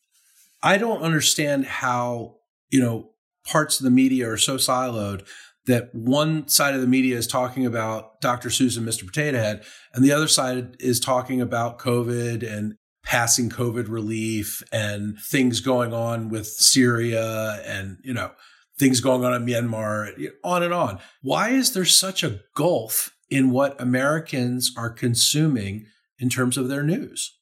I 0.61 0.77
don't 0.77 1.01
understand 1.01 1.65
how, 1.65 2.39
you 2.71 2.81
know, 2.81 3.11
parts 3.45 3.79
of 3.79 3.85
the 3.85 3.89
media 3.89 4.29
are 4.29 4.37
so 4.37 4.57
siloed 4.57 5.25
that 5.65 5.93
one 5.93 6.47
side 6.47 6.75
of 6.75 6.81
the 6.81 6.87
media 6.87 7.17
is 7.17 7.27
talking 7.27 7.65
about 7.65 8.19
Dr. 8.21 8.49
Susan, 8.49 8.83
Mr. 8.83 9.05
Potato 9.05 9.37
Head, 9.37 9.63
and 9.93 10.03
the 10.03 10.11
other 10.11 10.27
side 10.27 10.75
is 10.79 10.99
talking 10.99 11.41
about 11.41 11.79
COVID 11.79 12.43
and 12.43 12.75
passing 13.03 13.49
COVID 13.49 13.89
relief 13.89 14.63
and 14.71 15.17
things 15.19 15.59
going 15.59 15.93
on 15.93 16.29
with 16.29 16.47
Syria 16.47 17.61
and, 17.65 17.97
you 18.03 18.13
know, 18.13 18.31
things 18.77 19.01
going 19.01 19.23
on 19.23 19.33
in 19.33 19.45
Myanmar, 19.45 20.13
on 20.43 20.63
and 20.63 20.73
on. 20.73 20.99
Why 21.21 21.49
is 21.49 21.73
there 21.73 21.85
such 21.85 22.23
a 22.23 22.39
gulf 22.55 23.11
in 23.29 23.51
what 23.51 23.79
Americans 23.79 24.71
are 24.77 24.89
consuming 24.89 25.85
in 26.19 26.29
terms 26.29 26.57
of 26.57 26.69
their 26.69 26.83
news? 26.83 27.37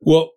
Well, 0.00 0.32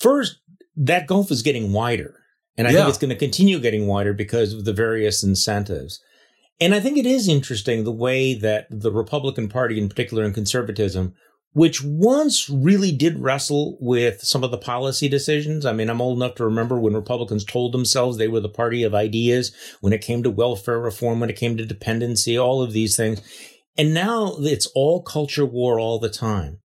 first, 0.00 0.38
that 0.76 1.06
gulf 1.06 1.30
is 1.30 1.42
getting 1.42 1.72
wider. 1.72 2.14
And 2.56 2.66
I 2.66 2.70
yeah. 2.70 2.78
think 2.78 2.88
it's 2.88 2.98
going 2.98 3.10
to 3.10 3.16
continue 3.16 3.58
getting 3.60 3.86
wider 3.86 4.12
because 4.12 4.52
of 4.52 4.64
the 4.64 4.72
various 4.72 5.22
incentives. 5.22 6.00
And 6.60 6.74
I 6.74 6.80
think 6.80 6.98
it 6.98 7.06
is 7.06 7.28
interesting 7.28 7.84
the 7.84 7.92
way 7.92 8.34
that 8.34 8.66
the 8.70 8.90
Republican 8.90 9.48
Party, 9.48 9.78
in 9.78 9.88
particular, 9.88 10.24
and 10.24 10.34
conservatism, 10.34 11.14
which 11.52 11.82
once 11.82 12.50
really 12.50 12.92
did 12.92 13.18
wrestle 13.18 13.78
with 13.80 14.20
some 14.20 14.44
of 14.44 14.50
the 14.50 14.58
policy 14.58 15.08
decisions. 15.08 15.64
I 15.64 15.72
mean, 15.72 15.88
I'm 15.88 16.00
old 16.00 16.18
enough 16.18 16.34
to 16.36 16.44
remember 16.44 16.78
when 16.78 16.94
Republicans 16.94 17.44
told 17.44 17.72
themselves 17.72 18.16
they 18.16 18.28
were 18.28 18.40
the 18.40 18.48
party 18.48 18.82
of 18.82 18.94
ideas 18.94 19.54
when 19.80 19.92
it 19.92 20.02
came 20.02 20.22
to 20.22 20.30
welfare 20.30 20.78
reform, 20.78 21.20
when 21.20 21.30
it 21.30 21.36
came 21.36 21.56
to 21.56 21.64
dependency, 21.64 22.38
all 22.38 22.62
of 22.62 22.72
these 22.72 22.96
things. 22.96 23.20
And 23.76 23.94
now 23.94 24.34
it's 24.40 24.66
all 24.74 25.02
culture 25.02 25.46
war 25.46 25.78
all 25.78 25.98
the 25.98 26.10
time. 26.10 26.58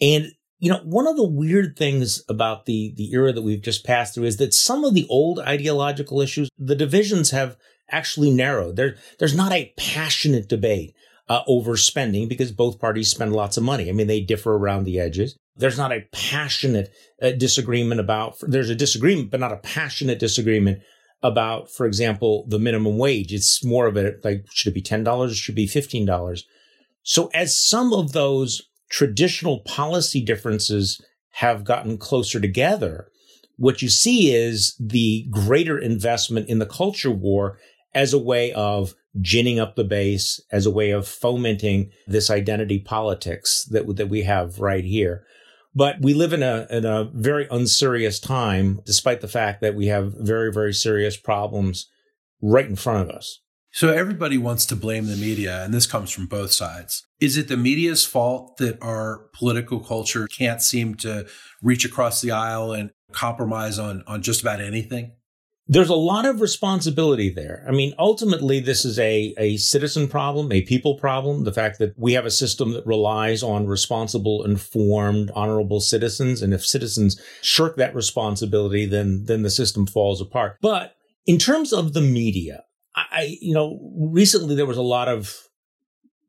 And 0.00 0.32
you 0.60 0.70
know, 0.70 0.80
one 0.84 1.06
of 1.06 1.16
the 1.16 1.26
weird 1.26 1.76
things 1.76 2.22
about 2.28 2.66
the 2.66 2.92
the 2.96 3.10
era 3.12 3.32
that 3.32 3.42
we've 3.42 3.62
just 3.62 3.84
passed 3.84 4.14
through 4.14 4.24
is 4.24 4.36
that 4.36 4.52
some 4.52 4.84
of 4.84 4.92
the 4.92 5.06
old 5.08 5.38
ideological 5.38 6.20
issues, 6.20 6.50
the 6.58 6.76
divisions 6.76 7.30
have 7.30 7.56
actually 7.90 8.30
narrowed. 8.30 8.76
There, 8.76 8.96
there's 9.18 9.36
not 9.36 9.52
a 9.52 9.72
passionate 9.76 10.48
debate 10.48 10.94
uh, 11.28 11.42
over 11.46 11.76
spending 11.76 12.28
because 12.28 12.52
both 12.52 12.80
parties 12.80 13.10
spend 13.10 13.32
lots 13.32 13.56
of 13.56 13.62
money. 13.62 13.88
I 13.88 13.92
mean, 13.92 14.08
they 14.08 14.20
differ 14.20 14.54
around 14.54 14.84
the 14.84 14.98
edges. 14.98 15.36
There's 15.56 15.78
not 15.78 15.92
a 15.92 16.06
passionate 16.12 16.92
uh, 17.22 17.30
disagreement 17.32 18.00
about, 18.00 18.36
there's 18.40 18.70
a 18.70 18.74
disagreement, 18.74 19.30
but 19.30 19.40
not 19.40 19.52
a 19.52 19.58
passionate 19.58 20.18
disagreement 20.18 20.80
about, 21.22 21.70
for 21.70 21.86
example, 21.86 22.46
the 22.48 22.58
minimum 22.58 22.98
wage. 22.98 23.32
It's 23.32 23.64
more 23.64 23.86
of 23.86 23.96
a, 23.96 24.14
like, 24.24 24.46
should 24.50 24.70
it 24.70 24.74
be 24.74 24.82
$10? 24.82 25.06
Or 25.06 25.32
should 25.32 25.52
it 25.52 25.56
be 25.56 25.66
$15? 25.66 26.42
So 27.02 27.30
as 27.32 27.58
some 27.58 27.92
of 27.92 28.12
those 28.12 28.62
traditional 28.88 29.60
policy 29.60 30.22
differences 30.22 31.00
have 31.34 31.64
gotten 31.64 31.96
closer 31.96 32.40
together, 32.40 33.08
what 33.56 33.82
you 33.82 33.88
see 33.88 34.34
is 34.34 34.74
the 34.80 35.26
greater 35.30 35.78
investment 35.78 36.48
in 36.48 36.58
the 36.58 36.66
culture 36.66 37.10
war 37.10 37.58
as 37.94 38.12
a 38.12 38.18
way 38.18 38.52
of 38.52 38.94
ginning 39.20 39.58
up 39.58 39.76
the 39.76 39.84
base, 39.84 40.40
as 40.52 40.66
a 40.66 40.70
way 40.70 40.90
of 40.90 41.08
fomenting 41.08 41.90
this 42.06 42.30
identity 42.30 42.78
politics 42.78 43.64
that, 43.70 43.96
that 43.96 44.08
we 44.08 44.22
have 44.22 44.60
right 44.60 44.84
here. 44.84 45.24
But 45.74 46.00
we 46.00 46.14
live 46.14 46.32
in 46.32 46.42
a, 46.42 46.66
in 46.70 46.84
a 46.84 47.10
very 47.12 47.46
unserious 47.50 48.18
time, 48.18 48.80
despite 48.84 49.20
the 49.20 49.28
fact 49.28 49.60
that 49.60 49.74
we 49.74 49.86
have 49.86 50.14
very, 50.18 50.52
very 50.52 50.72
serious 50.72 51.16
problems 51.16 51.88
right 52.42 52.66
in 52.66 52.76
front 52.76 53.08
of 53.08 53.14
us. 53.14 53.40
So 53.72 53.92
everybody 53.92 54.36
wants 54.36 54.66
to 54.66 54.76
blame 54.76 55.06
the 55.06 55.16
media, 55.16 55.62
and 55.62 55.72
this 55.72 55.86
comes 55.86 56.10
from 56.10 56.26
both 56.26 56.50
sides. 56.50 57.06
Is 57.20 57.36
it 57.36 57.46
the 57.46 57.56
media's 57.56 58.04
fault 58.04 58.56
that 58.56 58.82
our 58.82 59.28
political 59.32 59.78
culture 59.78 60.26
can't 60.26 60.60
seem 60.60 60.96
to 60.96 61.28
reach 61.62 61.84
across 61.84 62.20
the 62.20 62.32
aisle 62.32 62.72
and 62.72 62.90
compromise 63.12 63.78
on, 63.78 64.02
on 64.08 64.22
just 64.22 64.40
about 64.40 64.60
anything? 64.60 65.12
There's 65.70 65.88
a 65.88 65.94
lot 65.94 66.26
of 66.26 66.40
responsibility 66.40 67.30
there. 67.30 67.64
I 67.66 67.70
mean, 67.70 67.94
ultimately, 67.96 68.58
this 68.58 68.84
is 68.84 68.98
a, 68.98 69.32
a 69.38 69.56
citizen 69.56 70.08
problem, 70.08 70.50
a 70.50 70.62
people 70.62 70.96
problem. 70.96 71.44
The 71.44 71.52
fact 71.52 71.78
that 71.78 71.96
we 71.96 72.14
have 72.14 72.26
a 72.26 72.30
system 72.30 72.72
that 72.72 72.84
relies 72.84 73.44
on 73.44 73.68
responsible, 73.68 74.44
informed, 74.44 75.30
honorable 75.32 75.78
citizens. 75.78 76.42
And 76.42 76.52
if 76.52 76.66
citizens 76.66 77.22
shirk 77.40 77.76
that 77.76 77.94
responsibility, 77.94 78.84
then, 78.84 79.26
then 79.26 79.42
the 79.42 79.50
system 79.50 79.86
falls 79.86 80.20
apart. 80.20 80.56
But 80.60 80.96
in 81.24 81.38
terms 81.38 81.72
of 81.72 81.92
the 81.92 82.00
media, 82.00 82.64
I, 82.96 83.36
you 83.40 83.54
know, 83.54 83.78
recently 83.96 84.56
there 84.56 84.66
was 84.66 84.76
a 84.76 84.82
lot 84.82 85.06
of 85.06 85.36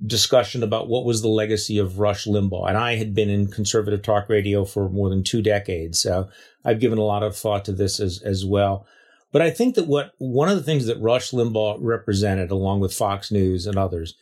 discussion 0.05 0.61
about 0.61 0.87
what 0.87 1.03
was 1.03 1.23
the 1.23 1.29
legacy 1.29 1.79
of 1.79 1.97
Rush 1.97 2.27
Limbaugh. 2.27 2.69
And 2.69 2.77
I 2.77 2.95
had 2.95 3.15
been 3.15 3.31
in 3.31 3.49
conservative 3.49 4.03
talk 4.03 4.29
radio 4.29 4.65
for 4.65 4.87
more 4.87 5.09
than 5.09 5.23
two 5.23 5.41
decades. 5.41 5.99
So 5.99 6.29
I've 6.63 6.79
given 6.79 6.99
a 6.99 7.03
lot 7.03 7.23
of 7.23 7.35
thought 7.35 7.65
to 7.65 7.71
this 7.71 7.99
as, 7.99 8.21
as 8.23 8.45
well. 8.45 8.85
But 9.31 9.41
I 9.41 9.49
think 9.49 9.75
that 9.75 9.87
what 9.87 10.11
one 10.17 10.49
of 10.49 10.57
the 10.57 10.63
things 10.63 10.85
that 10.85 10.99
Rush 10.99 11.31
Limbaugh 11.31 11.77
represented, 11.79 12.51
along 12.51 12.81
with 12.81 12.93
Fox 12.93 13.31
News 13.31 13.65
and 13.65 13.77
others, 13.77 14.15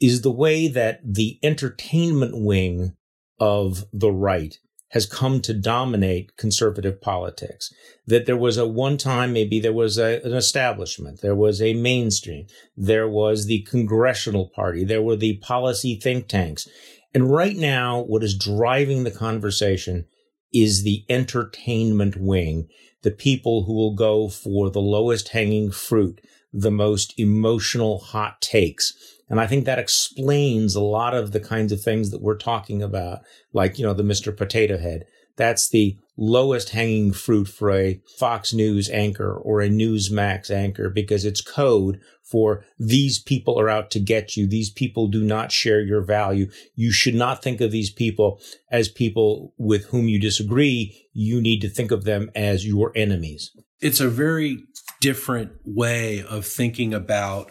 is 0.00 0.22
the 0.22 0.30
way 0.30 0.68
that 0.68 1.00
the 1.04 1.38
entertainment 1.42 2.32
wing 2.42 2.94
of 3.38 3.84
the 3.92 4.12
right 4.12 4.58
has 4.90 5.06
come 5.06 5.40
to 5.40 5.54
dominate 5.54 6.36
conservative 6.36 7.00
politics. 7.00 7.72
That 8.06 8.26
there 8.26 8.36
was 8.36 8.56
a 8.56 8.66
one 8.66 8.98
time, 8.98 9.32
maybe 9.32 9.60
there 9.60 9.72
was 9.72 9.98
a, 9.98 10.20
an 10.24 10.34
establishment, 10.34 11.20
there 11.20 11.34
was 11.34 11.62
a 11.62 11.74
mainstream, 11.74 12.46
there 12.76 13.08
was 13.08 13.46
the 13.46 13.62
congressional 13.62 14.50
party, 14.54 14.84
there 14.84 15.02
were 15.02 15.16
the 15.16 15.36
policy 15.38 15.94
think 15.94 16.28
tanks. 16.28 16.68
And 17.14 17.32
right 17.32 17.56
now, 17.56 18.00
what 18.00 18.24
is 18.24 18.36
driving 18.36 19.04
the 19.04 19.10
conversation 19.10 20.06
is 20.52 20.82
the 20.82 21.04
entertainment 21.08 22.16
wing 22.16 22.68
the 23.02 23.10
people 23.10 23.64
who 23.64 23.74
will 23.74 23.94
go 23.94 24.28
for 24.28 24.70
the 24.70 24.80
lowest 24.80 25.28
hanging 25.28 25.70
fruit, 25.70 26.20
the 26.52 26.70
most 26.70 27.18
emotional 27.18 27.98
hot 27.98 28.40
takes. 28.40 28.94
And 29.28 29.40
I 29.40 29.46
think 29.46 29.64
that 29.64 29.78
explains 29.78 30.74
a 30.74 30.80
lot 30.80 31.14
of 31.14 31.32
the 31.32 31.40
kinds 31.40 31.72
of 31.72 31.80
things 31.80 32.10
that 32.10 32.20
we're 32.20 32.36
talking 32.36 32.82
about, 32.82 33.20
like, 33.52 33.78
you 33.78 33.84
know, 33.84 33.94
the 33.94 34.02
Mr. 34.02 34.36
Potato 34.36 34.76
Head. 34.76 35.04
That's 35.40 35.70
the 35.70 35.96
lowest 36.18 36.68
hanging 36.68 37.14
fruit 37.14 37.48
for 37.48 37.72
a 37.72 38.02
Fox 38.18 38.52
News 38.52 38.90
anchor 38.90 39.32
or 39.32 39.62
a 39.62 39.70
Newsmax 39.70 40.50
anchor 40.50 40.90
because 40.90 41.24
it's 41.24 41.40
code 41.40 41.98
for 42.22 42.62
these 42.78 43.18
people 43.18 43.58
are 43.58 43.70
out 43.70 43.90
to 43.92 44.00
get 44.00 44.36
you. 44.36 44.46
These 44.46 44.68
people 44.68 45.08
do 45.08 45.24
not 45.24 45.50
share 45.50 45.80
your 45.80 46.02
value. 46.02 46.50
You 46.74 46.92
should 46.92 47.14
not 47.14 47.42
think 47.42 47.62
of 47.62 47.70
these 47.70 47.90
people 47.90 48.38
as 48.70 48.90
people 48.90 49.54
with 49.56 49.86
whom 49.86 50.08
you 50.08 50.20
disagree. 50.20 51.08
You 51.14 51.40
need 51.40 51.62
to 51.62 51.70
think 51.70 51.90
of 51.90 52.04
them 52.04 52.30
as 52.34 52.66
your 52.66 52.92
enemies. 52.94 53.50
It's 53.80 54.00
a 54.00 54.10
very 54.10 54.58
different 55.00 55.52
way 55.64 56.22
of 56.22 56.44
thinking 56.44 56.92
about 56.92 57.50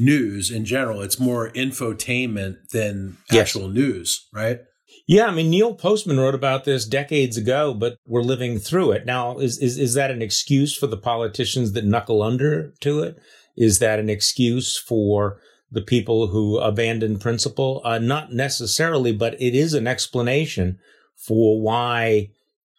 news 0.00 0.50
in 0.50 0.64
general. 0.64 1.00
It's 1.00 1.20
more 1.20 1.50
infotainment 1.50 2.70
than 2.72 3.18
actual 3.30 3.68
yes. 3.68 3.74
news, 3.74 4.28
right? 4.34 4.62
Yeah, 5.10 5.26
I 5.26 5.32
mean 5.32 5.50
Neil 5.50 5.74
Postman 5.74 6.20
wrote 6.20 6.36
about 6.36 6.62
this 6.62 6.86
decades 6.86 7.36
ago, 7.36 7.74
but 7.74 7.96
we're 8.06 8.22
living 8.22 8.60
through 8.60 8.92
it 8.92 9.04
now. 9.04 9.38
Is 9.38 9.58
is 9.58 9.76
is 9.76 9.94
that 9.94 10.12
an 10.12 10.22
excuse 10.22 10.72
for 10.76 10.86
the 10.86 10.96
politicians 10.96 11.72
that 11.72 11.84
knuckle 11.84 12.22
under 12.22 12.72
to 12.78 13.02
it? 13.02 13.18
Is 13.56 13.80
that 13.80 13.98
an 13.98 14.08
excuse 14.08 14.78
for 14.78 15.40
the 15.68 15.82
people 15.82 16.28
who 16.28 16.58
abandon 16.58 17.18
principle? 17.18 17.82
Uh, 17.84 17.98
not 17.98 18.32
necessarily, 18.32 19.10
but 19.12 19.34
it 19.42 19.52
is 19.52 19.74
an 19.74 19.88
explanation 19.88 20.78
for 21.16 21.60
why, 21.60 22.30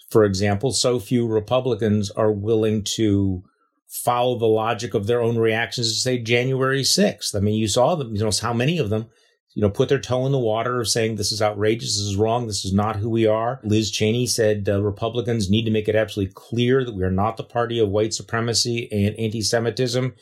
for 0.10 0.24
example, 0.24 0.72
so 0.72 1.02
few 1.02 1.28
Republicans 1.28 2.12
are 2.12 2.32
willing 2.32 2.82
to 2.96 3.44
follow 3.90 4.40
the 4.40 4.46
logic 4.46 4.94
of 4.94 5.06
their 5.06 5.22
own 5.22 5.38
reactions 5.38 5.90
to 5.90 6.00
say 6.00 6.18
January 6.18 6.84
6th. 6.84 7.36
I 7.36 7.42
mean, 7.42 7.56
you 7.56 7.68
saw 7.68 7.96
them, 7.96 8.16
you 8.16 8.24
know, 8.24 8.32
how 8.42 8.54
many 8.54 8.78
of 8.78 8.90
them, 8.90 9.10
you 9.54 9.62
know, 9.62 9.70
put 9.70 9.90
their 9.90 10.00
toe 10.00 10.26
in 10.26 10.32
the 10.32 10.40
water 10.40 10.80
of 10.80 10.88
saying 10.88 11.16
this 11.16 11.32
is 11.32 11.42
outrageous, 11.42 11.98
this 11.98 12.06
is 12.06 12.16
wrong, 12.16 12.48
this 12.48 12.64
is 12.64 12.74
not 12.74 12.96
who 12.96 13.10
we 13.10 13.26
are. 13.26 13.60
Liz 13.64 13.92
Cheney 13.92 14.26
said 14.26 14.70
uh, 14.70 14.82
Republicans 14.82 15.50
need 15.50 15.66
to 15.66 15.72
make 15.72 15.90
it 15.90 15.96
absolutely 15.96 16.34
clear 16.34 16.86
that 16.86 16.96
we 16.96 17.04
are 17.04 17.12
not 17.12 17.38
the 17.38 17.44
party 17.44 17.78
of 17.78 17.90
white 17.90 18.14
supremacy 18.14 18.88
and 18.92 19.16
anti-Semitism. 19.20 20.14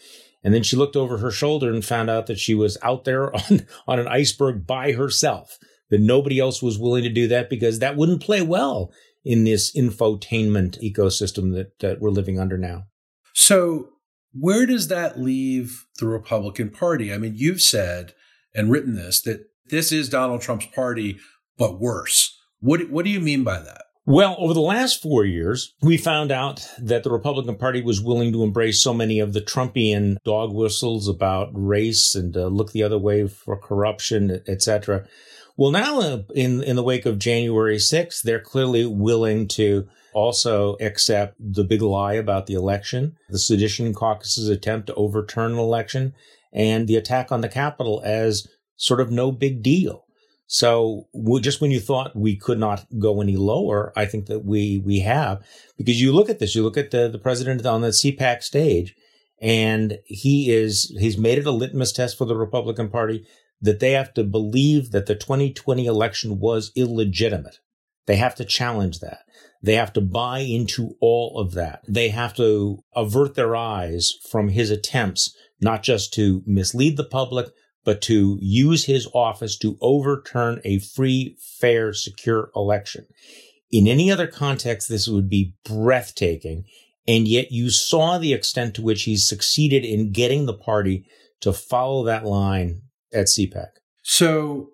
And 0.44 0.54
then 0.54 0.64
she 0.64 0.78
looked 0.78 0.96
over 0.96 1.18
her 1.18 1.32
shoulder 1.32 1.70
and 1.72 1.86
found 1.86 2.10
out 2.10 2.28
that 2.28 2.40
she 2.40 2.56
was 2.56 2.78
out 2.82 3.04
there 3.04 3.36
on, 3.52 3.68
on 3.88 4.00
an 4.00 4.08
iceberg 4.08 4.66
by 4.66 4.94
herself, 4.94 5.60
that 5.90 6.02
nobody 6.02 6.40
else 6.40 6.64
was 6.64 6.80
willing 6.80 7.04
to 7.04 7.10
do 7.10 7.28
that 7.28 7.50
because 7.50 7.80
that 7.80 7.96
wouldn't 7.96 8.24
play 8.24 8.42
well 8.42 8.92
in 9.24 9.44
this 9.44 9.76
infotainment 9.76 10.82
ecosystem 10.82 11.54
that, 11.54 11.78
that 11.80 12.00
we're 12.00 12.10
living 12.10 12.40
under 12.40 12.58
now. 12.58 12.86
So, 13.34 13.90
where 14.32 14.66
does 14.66 14.88
that 14.88 15.20
leave 15.20 15.86
the 16.00 16.08
Republican 16.08 16.70
Party? 16.70 17.14
I 17.14 17.18
mean, 17.18 17.34
you've 17.36 17.62
said 17.62 18.14
and 18.54 18.72
written 18.72 18.96
this 18.96 19.22
that 19.22 19.46
this 19.70 19.92
is 19.92 20.10
Donald 20.10 20.42
Trump's 20.42 20.66
party, 20.68 21.20
but 21.58 21.80
worse, 21.80 22.38
What 22.60 22.90
what 22.90 23.06
do 23.06 23.12
you 23.12 23.20
mean 23.20 23.44
by 23.44 23.60
that? 23.60 23.84
Well, 24.06 24.36
over 24.40 24.56
the 24.56 24.62
last 24.62 25.04
four 25.04 25.24
years, 25.24 25.76
we 25.84 25.96
found 25.96 26.32
out 26.32 26.68
that 26.80 27.04
the 27.04 27.12
Republican 27.12 27.58
Party 27.58 27.82
was 27.84 28.02
willing 28.02 28.32
to 28.34 28.42
embrace 28.42 28.82
so 28.82 28.92
many 28.92 29.20
of 29.20 29.34
the 29.34 29.42
Trumpian 29.42 30.18
dog 30.26 30.52
whistles 30.52 31.08
about 31.08 31.50
race 31.54 32.16
and 32.16 32.36
uh, 32.36 32.48
look 32.48 32.72
the 32.72 32.82
other 32.82 32.98
way 32.98 33.28
for 33.28 33.56
corruption, 33.56 34.42
etc. 34.48 35.06
Well, 35.56 35.70
now 35.70 36.00
uh, 36.00 36.24
in 36.34 36.64
in 36.64 36.76
the 36.76 36.84
wake 36.84 37.06
of 37.06 37.20
January 37.20 37.76
6th, 37.76 38.24
they're 38.24 38.40
clearly 38.40 38.86
willing 38.86 39.48
to 39.50 39.88
also 40.14 40.76
accept 40.82 41.36
the 41.38 41.64
big 41.64 41.84
lie 41.84 42.14
about 42.14 42.48
the 42.48 42.56
election, 42.56 43.16
the 43.30 43.38
sedition 43.38 43.94
caucus's 43.94 44.50
attempt 44.50 44.88
to 44.88 44.96
overturn 44.96 45.52
an 45.52 45.60
election, 45.60 46.16
and 46.52 46.88
the 46.88 46.96
attack 46.96 47.32
on 47.32 47.42
the 47.42 47.50
Capitol 47.50 48.02
as 48.04 48.48
sort 48.76 49.02
of 49.02 49.12
no 49.12 49.32
big 49.32 49.62
deal. 49.62 50.06
So 50.48 51.08
just 51.42 51.62
when 51.62 51.70
you 51.70 51.80
thought 51.80 52.16
we 52.16 52.36
could 52.36 52.58
not 52.58 52.88
go 52.98 53.22
any 53.22 53.38
lower, 53.38 53.94
I 53.96 54.06
think 54.06 54.26
that 54.26 54.44
we 54.44 54.82
we 54.84 55.02
have 55.02 55.46
because 55.78 56.02
you 56.02 56.12
look 56.12 56.28
at 56.28 56.40
this, 56.40 56.56
you 56.56 56.64
look 56.64 56.78
at 56.78 56.90
the 56.90 57.08
the 57.08 57.20
president 57.20 57.64
on 57.68 57.82
the 57.82 57.90
CPAC 57.90 58.42
stage, 58.42 58.96
and 59.40 60.00
he 60.06 60.50
is 60.50 60.92
he's 61.00 61.20
made 61.20 61.38
it 61.38 61.46
a 61.46 61.52
litmus 61.52 61.92
test 61.92 62.18
for 62.18 62.26
the 62.26 62.36
Republican 62.36 62.90
Party 62.90 63.28
that 63.62 63.80
they 63.80 63.92
have 63.92 64.12
to 64.16 64.24
believe 64.24 64.90
that 64.90 65.06
the 65.06 65.14
2020 65.14 65.86
election 65.86 66.40
was 66.40 66.72
illegitimate. 66.76 67.60
They 68.08 68.16
have 68.16 68.34
to 68.36 68.46
challenge 68.46 69.02
that. 69.02 69.20
They 69.62 69.76
have 69.76 69.94
to 69.94 70.02
buy 70.02 70.40
into 70.40 70.96
all 71.00 71.38
of 71.40 71.54
that. 71.54 71.84
They 71.88 72.10
have 72.10 72.34
to 72.38 72.84
avert 72.96 73.36
their 73.36 73.56
eyes 73.56 74.14
from 74.32 74.50
his 74.50 74.72
attempts 74.72 75.36
not 75.62 75.84
just 75.84 76.14
to 76.14 76.44
mislead 76.46 76.98
the 76.98 77.04
public, 77.04 77.48
but 77.86 78.02
to 78.04 78.38
use 78.42 78.86
his 78.86 79.08
office 79.14 79.58
to 79.58 79.78
overturn 79.82 80.62
a 80.64 80.80
free, 80.80 81.38
fair, 81.60 81.94
secure 81.94 82.52
election. 82.56 83.06
In 83.72 83.88
any 83.88 84.12
other 84.12 84.28
context, 84.28 84.90
this 84.90 85.08
would 85.08 85.30
be 85.30 85.56
breathtaking. 85.64 86.66
And 87.08 87.28
yet 87.28 87.52
you 87.52 87.70
saw 87.70 88.18
the 88.18 88.34
extent 88.34 88.76
to 88.76 88.82
which 88.82 89.04
he 89.04 89.18
succeeded 89.18 89.84
in 89.84 90.12
getting 90.12 90.46
the 90.46 90.54
party 90.54 91.06
to 91.42 91.54
follow 91.54 92.04
that 92.04 92.26
line 92.26 92.82
at 93.14 93.28
CPAC. 93.28 93.68
So 94.04 94.72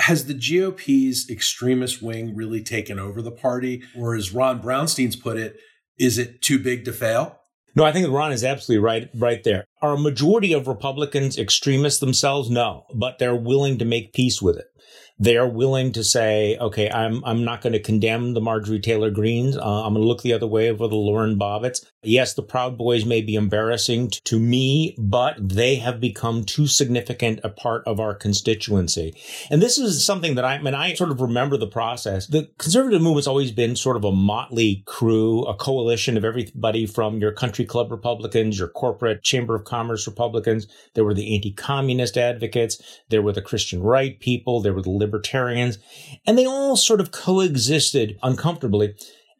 has 0.00 0.26
the 0.26 0.34
GOP's 0.34 1.28
extremist 1.28 2.02
wing 2.02 2.34
really 2.34 2.62
taken 2.62 2.98
over 2.98 3.22
the 3.22 3.30
party? 3.30 3.82
Or 3.96 4.14
as 4.14 4.32
Ron 4.32 4.60
Brownstein's 4.60 5.16
put 5.16 5.36
it, 5.36 5.56
is 5.98 6.18
it 6.18 6.42
too 6.42 6.58
big 6.58 6.84
to 6.84 6.92
fail? 6.92 7.40
No, 7.76 7.84
I 7.84 7.92
think 7.92 8.10
Ron 8.10 8.32
is 8.32 8.42
absolutely 8.42 8.82
right, 8.82 9.10
right 9.14 9.44
there. 9.44 9.66
Are 9.82 9.92
a 9.92 9.98
majority 9.98 10.54
of 10.54 10.66
Republicans 10.66 11.38
extremists 11.38 12.00
themselves? 12.00 12.48
No, 12.48 12.86
but 12.94 13.18
they're 13.18 13.36
willing 13.36 13.78
to 13.78 13.84
make 13.84 14.14
peace 14.14 14.40
with 14.40 14.56
it 14.56 14.66
they 15.18 15.36
are 15.36 15.48
willing 15.48 15.92
to 15.92 16.04
say, 16.04 16.56
okay, 16.58 16.90
I'm 16.90 17.24
I'm 17.24 17.44
not 17.44 17.62
going 17.62 17.72
to 17.72 17.80
condemn 17.80 18.34
the 18.34 18.40
Marjorie 18.40 18.80
Taylor 18.80 19.10
Greens. 19.10 19.56
Uh, 19.56 19.84
I'm 19.84 19.94
going 19.94 20.02
to 20.02 20.08
look 20.08 20.22
the 20.22 20.32
other 20.32 20.46
way 20.46 20.70
over 20.70 20.86
the 20.88 20.96
Lauren 20.96 21.38
Boeberts. 21.38 21.84
Yes, 22.02 22.34
the 22.34 22.42
Proud 22.42 22.76
Boys 22.76 23.04
may 23.04 23.20
be 23.20 23.34
embarrassing 23.34 24.10
t- 24.10 24.20
to 24.24 24.38
me, 24.38 24.94
but 24.98 25.36
they 25.40 25.76
have 25.76 26.00
become 26.00 26.44
too 26.44 26.66
significant 26.66 27.40
a 27.42 27.48
part 27.48 27.82
of 27.86 27.98
our 27.98 28.14
constituency. 28.14 29.16
And 29.50 29.60
this 29.62 29.78
is 29.78 30.04
something 30.04 30.34
that 30.36 30.44
I, 30.44 30.54
I 30.54 30.62
mean, 30.62 30.74
I 30.74 30.94
sort 30.94 31.10
of 31.10 31.20
remember 31.20 31.56
the 31.56 31.66
process. 31.66 32.26
The 32.26 32.48
conservative 32.58 33.02
movement's 33.02 33.26
always 33.26 33.52
been 33.52 33.74
sort 33.74 33.96
of 33.96 34.04
a 34.04 34.12
motley 34.12 34.82
crew, 34.86 35.44
a 35.44 35.54
coalition 35.54 36.16
of 36.16 36.24
everybody 36.24 36.86
from 36.86 37.18
your 37.18 37.32
country 37.32 37.64
club 37.64 37.90
Republicans, 37.90 38.58
your 38.58 38.68
corporate 38.68 39.22
chamber 39.22 39.54
of 39.54 39.64
commerce 39.64 40.06
Republicans. 40.06 40.66
There 40.94 41.04
were 41.04 41.14
the 41.14 41.34
anti-communist 41.34 42.16
advocates. 42.16 43.00
There 43.08 43.22
were 43.22 43.32
the 43.32 43.42
Christian 43.42 43.82
right 43.82 44.20
people. 44.20 44.60
There 44.60 44.74
were 44.74 44.82
the 44.82 44.90
libertarians, 45.06 45.78
and 46.26 46.36
they 46.36 46.44
all 46.44 46.76
sort 46.76 47.00
of 47.00 47.12
coexisted 47.12 48.18
uncomfortably. 48.22 48.94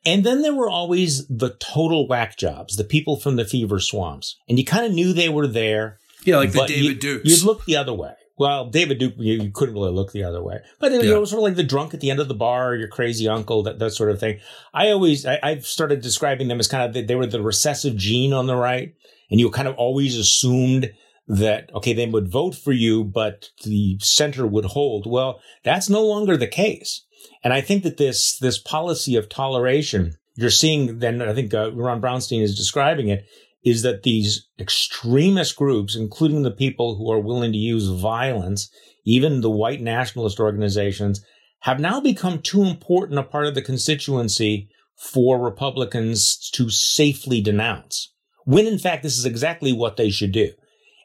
And 0.04 0.24
then 0.24 0.42
there 0.42 0.54
were 0.54 0.70
always 0.70 1.26
the 1.26 1.56
total 1.58 2.06
whack 2.06 2.38
jobs, 2.38 2.76
the 2.76 2.84
people 2.84 3.18
from 3.18 3.34
the 3.36 3.44
fever 3.44 3.80
swamps. 3.80 4.36
And 4.48 4.58
you 4.58 4.64
kind 4.64 4.86
of 4.86 4.92
knew 4.92 5.12
they 5.12 5.28
were 5.28 5.48
there. 5.48 5.98
Yeah, 6.24 6.36
like 6.36 6.52
the 6.52 6.66
David 6.66 6.82
you, 6.82 6.94
Dukes. 6.94 7.28
You'd 7.28 7.42
look 7.42 7.64
the 7.64 7.76
other 7.76 7.92
way. 7.92 8.14
Well, 8.38 8.68
David 8.68 8.98
Duke, 8.98 9.14
you, 9.16 9.42
you 9.42 9.50
couldn't 9.50 9.74
really 9.74 9.90
look 9.90 10.12
the 10.12 10.22
other 10.22 10.42
way. 10.42 10.60
But 10.78 10.92
yeah. 10.92 11.00
you 11.00 11.10
know, 11.10 11.24
sort 11.24 11.40
of 11.40 11.44
like 11.44 11.56
the 11.56 11.64
drunk 11.64 11.94
at 11.94 12.00
the 12.00 12.10
end 12.10 12.20
of 12.20 12.28
the 12.28 12.34
bar, 12.34 12.74
your 12.74 12.86
crazy 12.88 13.26
uncle, 13.26 13.62
that, 13.64 13.78
that 13.78 13.92
sort 13.92 14.10
of 14.10 14.20
thing. 14.20 14.38
I 14.74 14.90
always, 14.90 15.26
I, 15.26 15.40
I've 15.42 15.66
started 15.66 16.02
describing 16.02 16.48
them 16.48 16.60
as 16.60 16.68
kind 16.68 16.96
of, 16.96 17.06
they 17.06 17.14
were 17.14 17.26
the 17.26 17.42
recessive 17.42 17.96
gene 17.96 18.32
on 18.32 18.46
the 18.46 18.56
right. 18.56 18.94
And 19.30 19.40
you 19.40 19.50
kind 19.50 19.66
of 19.66 19.74
always 19.76 20.16
assumed 20.16 20.92
that, 21.28 21.70
okay, 21.74 21.92
they 21.92 22.06
would 22.06 22.30
vote 22.30 22.54
for 22.54 22.72
you, 22.72 23.04
but 23.04 23.50
the 23.64 23.98
center 24.00 24.46
would 24.46 24.66
hold. 24.66 25.06
Well, 25.06 25.40
that's 25.64 25.88
no 25.88 26.04
longer 26.04 26.36
the 26.36 26.46
case. 26.46 27.04
And 27.42 27.52
I 27.52 27.60
think 27.60 27.82
that 27.82 27.96
this, 27.96 28.38
this 28.38 28.58
policy 28.58 29.16
of 29.16 29.28
toleration, 29.28 30.14
you're 30.36 30.50
seeing 30.50 30.98
then, 31.00 31.20
I 31.20 31.34
think 31.34 31.52
uh, 31.52 31.72
Ron 31.72 32.00
Brownstein 32.00 32.42
is 32.42 32.56
describing 32.56 33.08
it, 33.08 33.24
is 33.64 33.82
that 33.82 34.04
these 34.04 34.46
extremist 34.60 35.56
groups, 35.56 35.96
including 35.96 36.42
the 36.42 36.52
people 36.52 36.96
who 36.96 37.10
are 37.10 37.18
willing 37.18 37.50
to 37.52 37.58
use 37.58 37.88
violence, 37.88 38.70
even 39.04 39.40
the 39.40 39.50
white 39.50 39.80
nationalist 39.80 40.38
organizations, 40.38 41.24
have 41.60 41.80
now 41.80 42.00
become 42.00 42.40
too 42.40 42.62
important 42.62 43.18
a 43.18 43.24
part 43.24 43.46
of 43.46 43.54
the 43.56 43.62
constituency 43.62 44.68
for 44.96 45.40
Republicans 45.40 46.48
to 46.52 46.70
safely 46.70 47.40
denounce. 47.40 48.12
When 48.44 48.66
in 48.66 48.78
fact, 48.78 49.02
this 49.02 49.18
is 49.18 49.24
exactly 49.24 49.72
what 49.72 49.96
they 49.96 50.10
should 50.10 50.32
do. 50.32 50.52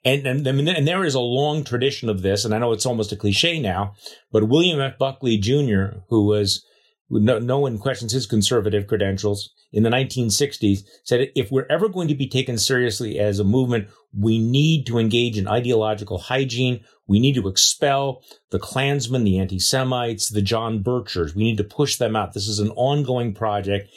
And, 0.04 0.26
and, 0.26 0.48
and 0.48 0.88
there 0.88 1.04
is 1.04 1.14
a 1.14 1.20
long 1.20 1.64
tradition 1.64 2.10
of 2.10 2.22
this, 2.22 2.44
and 2.44 2.56
I 2.56 2.58
know 2.58 2.72
it's 2.72 2.86
almost 2.88 3.12
a 3.12 3.16
cliche 3.16 3.60
now, 3.60 3.94
but 4.32 4.48
William 4.48 4.82
F. 4.82 4.98
Buckley 4.98 5.38
Jr., 5.38 6.00
who 6.10 6.26
was, 6.26 6.66
no, 7.10 7.38
no 7.38 7.60
one 7.60 7.78
questions 7.78 8.12
his 8.12 8.26
conservative 8.26 8.88
credentials, 8.88 9.52
in 9.72 9.84
the 9.84 9.90
1960s 9.90 10.80
said 11.04 11.32
if 11.36 11.52
we're 11.52 11.68
ever 11.70 11.88
going 11.88 12.08
to 12.08 12.16
be 12.16 12.28
taken 12.28 12.58
seriously 12.58 13.20
as 13.20 13.40
a 13.40 13.44
movement, 13.44 13.88
we 14.14 14.38
need 14.38 14.86
to 14.88 14.98
engage 14.98 15.38
in 15.38 15.48
ideological 15.48 16.18
hygiene. 16.18 16.84
We 17.08 17.20
need 17.20 17.36
to 17.36 17.48
expel 17.48 18.22
the 18.50 18.60
Klansmen, 18.60 19.24
the 19.24 19.40
anti-Semites, 19.40 20.30
the 20.30 20.42
John 20.42 20.84
Birchers. 20.84 21.36
We 21.36 21.44
need 21.44 21.58
to 21.58 21.64
push 21.64 21.98
them 21.98 22.16
out. 22.16 22.34
This 22.34 22.48
is 22.48 22.60
an 22.60 22.72
ongoing 22.72 23.34
project. 23.34 23.90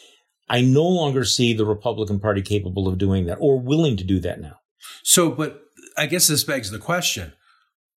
I 0.48 0.60
no 0.60 0.84
longer 0.84 1.24
see 1.24 1.54
the 1.54 1.66
Republican 1.66 2.20
Party 2.20 2.42
capable 2.42 2.86
of 2.86 2.98
doing 2.98 3.26
that 3.26 3.38
or 3.40 3.58
willing 3.58 3.96
to 3.96 4.04
do 4.04 4.20
that 4.20 4.40
now. 4.40 4.58
So, 5.02 5.30
but 5.30 5.63
I 5.96 6.06
guess 6.06 6.28
this 6.28 6.44
begs 6.44 6.70
the 6.70 6.78
question 6.78 7.32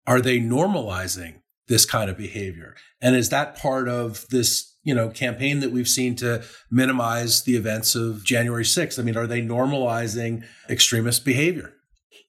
are 0.06 0.22
they 0.22 0.40
normalizing 0.40 1.42
this 1.68 1.86
kind 1.86 2.10
of 2.10 2.18
behavior? 2.18 2.76
And 3.02 3.16
is 3.16 3.30
that 3.30 3.58
part 3.58 3.90
of 3.90 4.26
this, 4.30 4.78
you 4.84 4.96
know, 4.96 5.10
campaign 5.10 5.60
that 5.60 5.72
we've 5.72 5.88
seen 5.88 6.16
to 6.18 6.44
minimize 6.72 7.44
the 7.44 7.58
events 7.58 7.94
of 7.94 8.24
January 8.24 8.64
6th? 8.64 8.98
I 8.98 9.04
mean, 9.04 9.18
are 9.18 9.28
they 9.28 9.42
normalizing 9.42 10.46
extremist 10.70 11.26
behavior? 11.26 11.74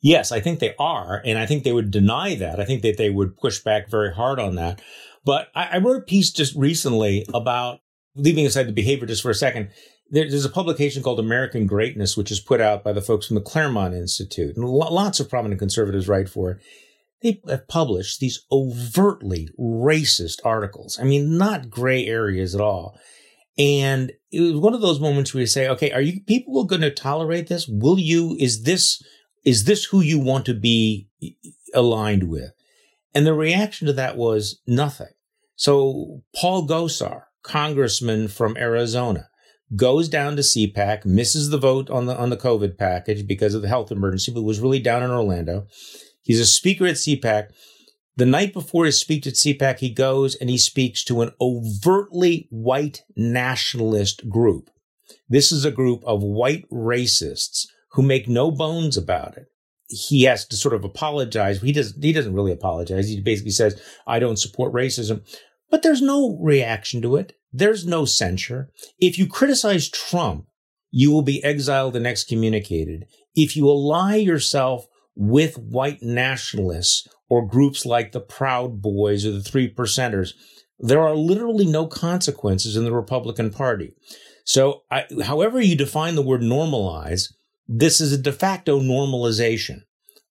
Yes, 0.02 0.32
I 0.32 0.40
think 0.40 0.58
they 0.58 0.74
are. 0.78 1.22
And 1.24 1.38
I 1.38 1.46
think 1.46 1.62
they 1.62 1.72
would 1.72 1.90
deny 1.90 2.34
that. 2.34 2.60
I 2.60 2.64
think 2.64 2.82
that 2.82 2.96
they 2.98 3.10
would 3.10 3.36
push 3.36 3.60
back 3.60 3.88
very 3.88 4.12
hard 4.12 4.38
on 4.38 4.56
that. 4.56 4.80
But 5.24 5.48
I, 5.54 5.68
I 5.72 5.78
wrote 5.78 6.02
a 6.02 6.04
piece 6.04 6.30
just 6.30 6.56
recently 6.56 7.24
about 7.32 7.80
leaving 8.14 8.46
aside 8.46 8.64
the 8.64 8.72
behavior 8.72 9.06
just 9.06 9.22
for 9.22 9.30
a 9.30 9.34
second 9.34 9.70
there's 10.10 10.44
a 10.44 10.50
publication 10.50 11.02
called 11.02 11.20
American 11.20 11.66
Greatness, 11.66 12.16
which 12.16 12.30
is 12.30 12.40
put 12.40 12.60
out 12.60 12.82
by 12.82 12.92
the 12.92 13.02
folks 13.02 13.26
from 13.26 13.34
the 13.34 13.42
Claremont 13.42 13.94
Institute, 13.94 14.56
and 14.56 14.64
lots 14.64 15.20
of 15.20 15.28
prominent 15.28 15.58
conservatives 15.58 16.08
write 16.08 16.28
for 16.28 16.52
it. 16.52 16.58
They 17.20 17.40
have 17.48 17.66
published 17.66 18.20
these 18.20 18.46
overtly 18.50 19.48
racist 19.58 20.40
articles. 20.44 20.98
I 21.00 21.04
mean, 21.04 21.36
not 21.36 21.68
gray 21.68 22.06
areas 22.06 22.54
at 22.54 22.60
all. 22.60 22.98
And 23.58 24.12
it 24.30 24.40
was 24.40 24.54
one 24.54 24.72
of 24.72 24.80
those 24.80 25.00
moments 25.00 25.34
where 25.34 25.40
you 25.40 25.46
say, 25.46 25.66
okay, 25.68 25.90
are 25.90 26.00
you 26.00 26.20
people 26.20 26.64
going 26.64 26.82
to 26.82 26.92
tolerate 26.92 27.48
this? 27.48 27.66
Will 27.66 27.98
you, 27.98 28.36
is 28.38 28.62
this, 28.62 29.02
is 29.44 29.64
this 29.64 29.84
who 29.86 30.00
you 30.00 30.20
want 30.20 30.46
to 30.46 30.54
be 30.54 31.08
aligned 31.74 32.30
with? 32.30 32.52
And 33.14 33.26
the 33.26 33.34
reaction 33.34 33.88
to 33.88 33.92
that 33.94 34.16
was 34.16 34.60
nothing. 34.64 35.08
So 35.56 36.22
Paul 36.36 36.68
Gosar, 36.68 37.22
congressman 37.42 38.28
from 38.28 38.56
Arizona, 38.56 39.28
goes 39.76 40.08
down 40.08 40.36
to 40.36 40.42
CPAC, 40.42 41.04
misses 41.04 41.50
the 41.50 41.58
vote 41.58 41.90
on 41.90 42.06
the 42.06 42.16
on 42.16 42.30
the 42.30 42.36
COVID 42.36 42.78
package 42.78 43.26
because 43.26 43.54
of 43.54 43.62
the 43.62 43.68
health 43.68 43.90
emergency, 43.90 44.32
but 44.32 44.42
was 44.42 44.60
really 44.60 44.80
down 44.80 45.02
in 45.02 45.10
Orlando. 45.10 45.66
He's 46.22 46.40
a 46.40 46.46
speaker 46.46 46.86
at 46.86 46.96
CPAC. 46.96 47.50
The 48.16 48.26
night 48.26 48.52
before 48.52 48.84
his 48.84 49.00
speech 49.00 49.26
at 49.26 49.34
CPAC, 49.34 49.78
he 49.78 49.90
goes 49.90 50.34
and 50.34 50.50
he 50.50 50.58
speaks 50.58 51.04
to 51.04 51.22
an 51.22 51.30
overtly 51.40 52.48
white 52.50 53.02
nationalist 53.16 54.28
group. 54.28 54.70
This 55.28 55.52
is 55.52 55.64
a 55.64 55.70
group 55.70 56.02
of 56.04 56.22
white 56.22 56.68
racists 56.70 57.66
who 57.92 58.02
make 58.02 58.28
no 58.28 58.50
bones 58.50 58.96
about 58.96 59.36
it. 59.36 59.46
He 59.88 60.24
has 60.24 60.44
to 60.46 60.56
sort 60.56 60.74
of 60.74 60.84
apologize. 60.84 61.60
He 61.60 61.72
doesn't, 61.72 62.02
he 62.02 62.12
doesn't 62.12 62.34
really 62.34 62.52
apologize. 62.52 63.08
He 63.08 63.20
basically 63.20 63.52
says, 63.52 63.80
I 64.06 64.18
don't 64.18 64.38
support 64.38 64.74
racism, 64.74 65.22
but 65.70 65.82
there's 65.82 66.02
no 66.02 66.38
reaction 66.40 67.02
to 67.02 67.16
it. 67.16 67.34
There's 67.52 67.86
no 67.86 68.04
censure. 68.04 68.70
If 68.98 69.18
you 69.18 69.26
criticize 69.26 69.88
Trump, 69.88 70.46
you 70.90 71.10
will 71.10 71.22
be 71.22 71.42
exiled 71.44 71.96
and 71.96 72.06
excommunicated. 72.06 73.06
If 73.34 73.56
you 73.56 73.68
ally 73.68 74.16
yourself 74.16 74.86
with 75.14 75.58
white 75.58 76.02
nationalists 76.02 77.06
or 77.28 77.46
groups 77.46 77.84
like 77.84 78.12
the 78.12 78.20
Proud 78.20 78.80
Boys 78.80 79.26
or 79.26 79.32
the 79.32 79.42
Three 79.42 79.72
Percenters, 79.72 80.32
there 80.78 81.00
are 81.00 81.14
literally 81.14 81.66
no 81.66 81.86
consequences 81.86 82.76
in 82.76 82.84
the 82.84 82.92
Republican 82.92 83.50
Party. 83.50 83.94
So, 84.44 84.82
I, 84.90 85.04
however 85.24 85.60
you 85.60 85.76
define 85.76 86.14
the 86.14 86.22
word 86.22 86.40
normalize, 86.40 87.32
this 87.66 88.00
is 88.00 88.12
a 88.12 88.18
de 88.18 88.32
facto 88.32 88.80
normalization 88.80 89.82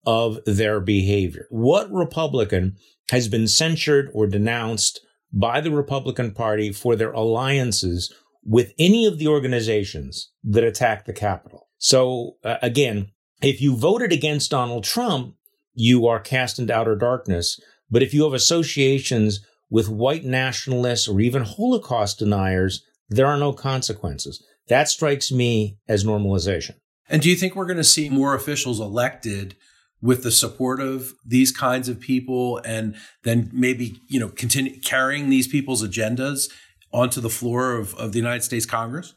of 0.04 0.38
their 0.44 0.80
behavior. 0.80 1.46
What 1.50 1.92
Republican 1.92 2.76
has 3.10 3.28
been 3.28 3.46
censured 3.46 4.10
or 4.12 4.26
denounced 4.26 5.00
by 5.32 5.60
the 5.60 5.70
Republican 5.70 6.32
Party 6.32 6.72
for 6.72 6.96
their 6.96 7.12
alliances 7.12 8.12
with 8.44 8.72
any 8.78 9.06
of 9.06 9.18
the 9.18 9.28
organizations 9.28 10.30
that 10.44 10.64
attack 10.64 11.04
the 11.04 11.12
Capitol? 11.12 11.68
So, 11.78 12.36
uh, 12.44 12.56
again, 12.62 13.12
if 13.42 13.60
you 13.60 13.76
voted 13.76 14.12
against 14.12 14.50
Donald 14.50 14.84
Trump, 14.84 15.34
you 15.74 16.06
are 16.06 16.18
cast 16.18 16.58
into 16.58 16.74
outer 16.74 16.96
darkness. 16.96 17.60
But 17.90 18.02
if 18.02 18.12
you 18.12 18.24
have 18.24 18.34
associations 18.34 19.40
with 19.70 19.88
white 19.88 20.24
nationalists 20.24 21.08
or 21.08 21.20
even 21.20 21.42
Holocaust 21.44 22.18
deniers, 22.18 22.84
there 23.08 23.26
are 23.26 23.38
no 23.38 23.52
consequences. 23.52 24.44
That 24.68 24.88
strikes 24.88 25.32
me 25.32 25.78
as 25.88 26.04
normalization. 26.04 26.74
And 27.08 27.22
do 27.22 27.30
you 27.30 27.36
think 27.36 27.54
we're 27.54 27.64
going 27.64 27.78
to 27.78 27.84
see 27.84 28.10
more 28.10 28.34
officials 28.34 28.80
elected 28.80 29.56
with 30.00 30.22
the 30.22 30.30
support 30.30 30.80
of 30.80 31.12
these 31.24 31.50
kinds 31.50 31.88
of 31.88 32.00
people 32.00 32.58
and 32.64 32.94
then 33.24 33.50
maybe, 33.52 34.00
you 34.08 34.20
know, 34.20 34.28
continue 34.28 34.80
carrying 34.80 35.28
these 35.28 35.48
people's 35.48 35.86
agendas 35.86 36.50
onto 36.92 37.20
the 37.20 37.30
floor 37.30 37.72
of, 37.72 37.94
of 37.94 38.12
the 38.12 38.18
United 38.18 38.42
States 38.42 38.66
Congress? 38.66 39.14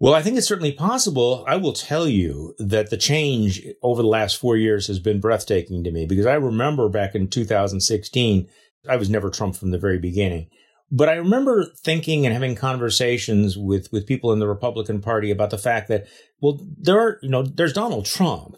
Well, 0.00 0.14
I 0.14 0.22
think 0.22 0.36
it's 0.36 0.48
certainly 0.48 0.72
possible. 0.72 1.44
I 1.46 1.56
will 1.56 1.72
tell 1.72 2.08
you 2.08 2.54
that 2.58 2.90
the 2.90 2.96
change 2.96 3.62
over 3.82 4.02
the 4.02 4.08
last 4.08 4.36
four 4.36 4.56
years 4.56 4.88
has 4.88 4.98
been 4.98 5.20
breathtaking 5.20 5.84
to 5.84 5.92
me 5.92 6.04
because 6.04 6.26
I 6.26 6.34
remember 6.34 6.88
back 6.88 7.14
in 7.14 7.28
2016, 7.28 8.48
I 8.88 8.96
was 8.96 9.08
never 9.08 9.30
Trump 9.30 9.56
from 9.56 9.70
the 9.70 9.78
very 9.78 9.98
beginning. 9.98 10.48
But 10.90 11.08
I 11.08 11.14
remember 11.14 11.66
thinking 11.78 12.26
and 12.26 12.32
having 12.32 12.54
conversations 12.54 13.56
with, 13.56 13.90
with 13.92 14.06
people 14.06 14.32
in 14.32 14.40
the 14.40 14.48
Republican 14.48 15.00
Party 15.00 15.30
about 15.30 15.50
the 15.50 15.58
fact 15.58 15.88
that, 15.88 16.06
well, 16.40 16.60
there 16.76 17.00
are, 17.00 17.18
you 17.22 17.30
know, 17.30 17.42
there's 17.42 17.72
Donald 17.72 18.04
Trump, 18.04 18.56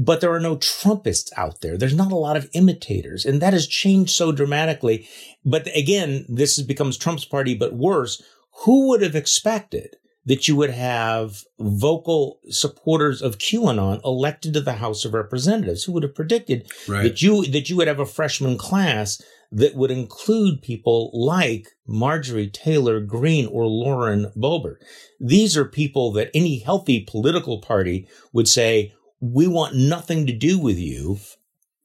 but 0.00 0.22
there 0.22 0.32
are 0.32 0.40
no 0.40 0.56
Trumpists 0.56 1.30
out 1.36 1.60
there. 1.60 1.76
There's 1.76 1.94
not 1.94 2.10
a 2.10 2.16
lot 2.16 2.38
of 2.38 2.48
imitators. 2.54 3.26
And 3.26 3.42
that 3.42 3.52
has 3.52 3.66
changed 3.66 4.12
so 4.12 4.32
dramatically. 4.32 5.06
But 5.44 5.68
again, 5.76 6.24
this 6.26 6.60
becomes 6.62 6.96
Trump's 6.96 7.26
party, 7.26 7.54
but 7.54 7.74
worse. 7.74 8.22
Who 8.64 8.88
would 8.88 9.02
have 9.02 9.14
expected 9.14 9.96
that 10.24 10.48
you 10.48 10.56
would 10.56 10.70
have 10.70 11.44
vocal 11.58 12.40
supporters 12.48 13.20
of 13.20 13.36
QAnon 13.36 14.02
elected 14.02 14.54
to 14.54 14.62
the 14.62 14.74
House 14.74 15.04
of 15.04 15.12
Representatives? 15.12 15.84
Who 15.84 15.92
would 15.92 16.02
have 16.02 16.14
predicted 16.14 16.66
right. 16.88 17.02
that 17.02 17.20
you, 17.20 17.44
that 17.48 17.68
you 17.68 17.76
would 17.76 17.88
have 17.88 18.00
a 18.00 18.06
freshman 18.06 18.56
class 18.56 19.22
that 19.52 19.74
would 19.74 19.90
include 19.90 20.62
people 20.62 21.10
like 21.12 21.68
Marjorie 21.86 22.48
Taylor 22.48 23.00
Greene 23.00 23.46
or 23.46 23.66
Lauren 23.66 24.32
Boebert. 24.34 24.76
These 25.18 25.58
are 25.58 25.64
people 25.66 26.10
that 26.12 26.30
any 26.32 26.60
healthy 26.60 27.00
political 27.00 27.60
party 27.60 28.08
would 28.32 28.48
say, 28.48 28.94
we 29.20 29.46
want 29.46 29.76
nothing 29.76 30.26
to 30.26 30.32
do 30.32 30.58
with 30.58 30.78
you, 30.78 31.18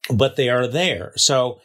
but 0.10 0.36
they 0.36 0.50
are 0.50 0.68
there. 0.68 1.12
So 1.16 1.60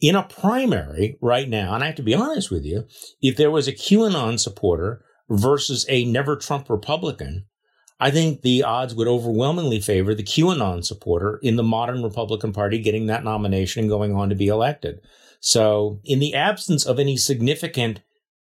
in 0.00 0.16
a 0.16 0.22
primary 0.22 1.16
right 1.20 1.48
now, 1.48 1.74
and 1.74 1.82
I 1.82 1.86
have 1.86 1.96
to 1.96 2.02
be 2.02 2.14
honest 2.14 2.50
with 2.50 2.64
you, 2.64 2.86
if 3.22 3.36
there 3.36 3.50
was 3.50 3.66
a 3.66 3.72
QAnon 3.72 4.38
supporter 4.38 5.04
versus 5.28 5.86
a 5.88 6.04
never 6.04 6.36
Trump 6.36 6.68
Republican, 6.68 7.46
I 8.00 8.10
think 8.10 8.42
the 8.42 8.64
odds 8.64 8.94
would 8.94 9.08
overwhelmingly 9.08 9.80
favor 9.80 10.14
the 10.14 10.22
QAnon 10.22 10.84
supporter 10.84 11.38
in 11.42 11.56
the 11.56 11.62
modern 11.62 12.02
Republican 12.02 12.52
Party 12.52 12.78
getting 12.78 13.06
that 13.06 13.24
nomination 13.24 13.80
and 13.80 13.88
going 13.88 14.14
on 14.14 14.28
to 14.28 14.34
be 14.34 14.48
elected. 14.48 15.00
So, 15.40 16.00
in 16.04 16.18
the 16.18 16.34
absence 16.34 16.84
of 16.86 16.98
any 16.98 17.16
significant 17.16 18.00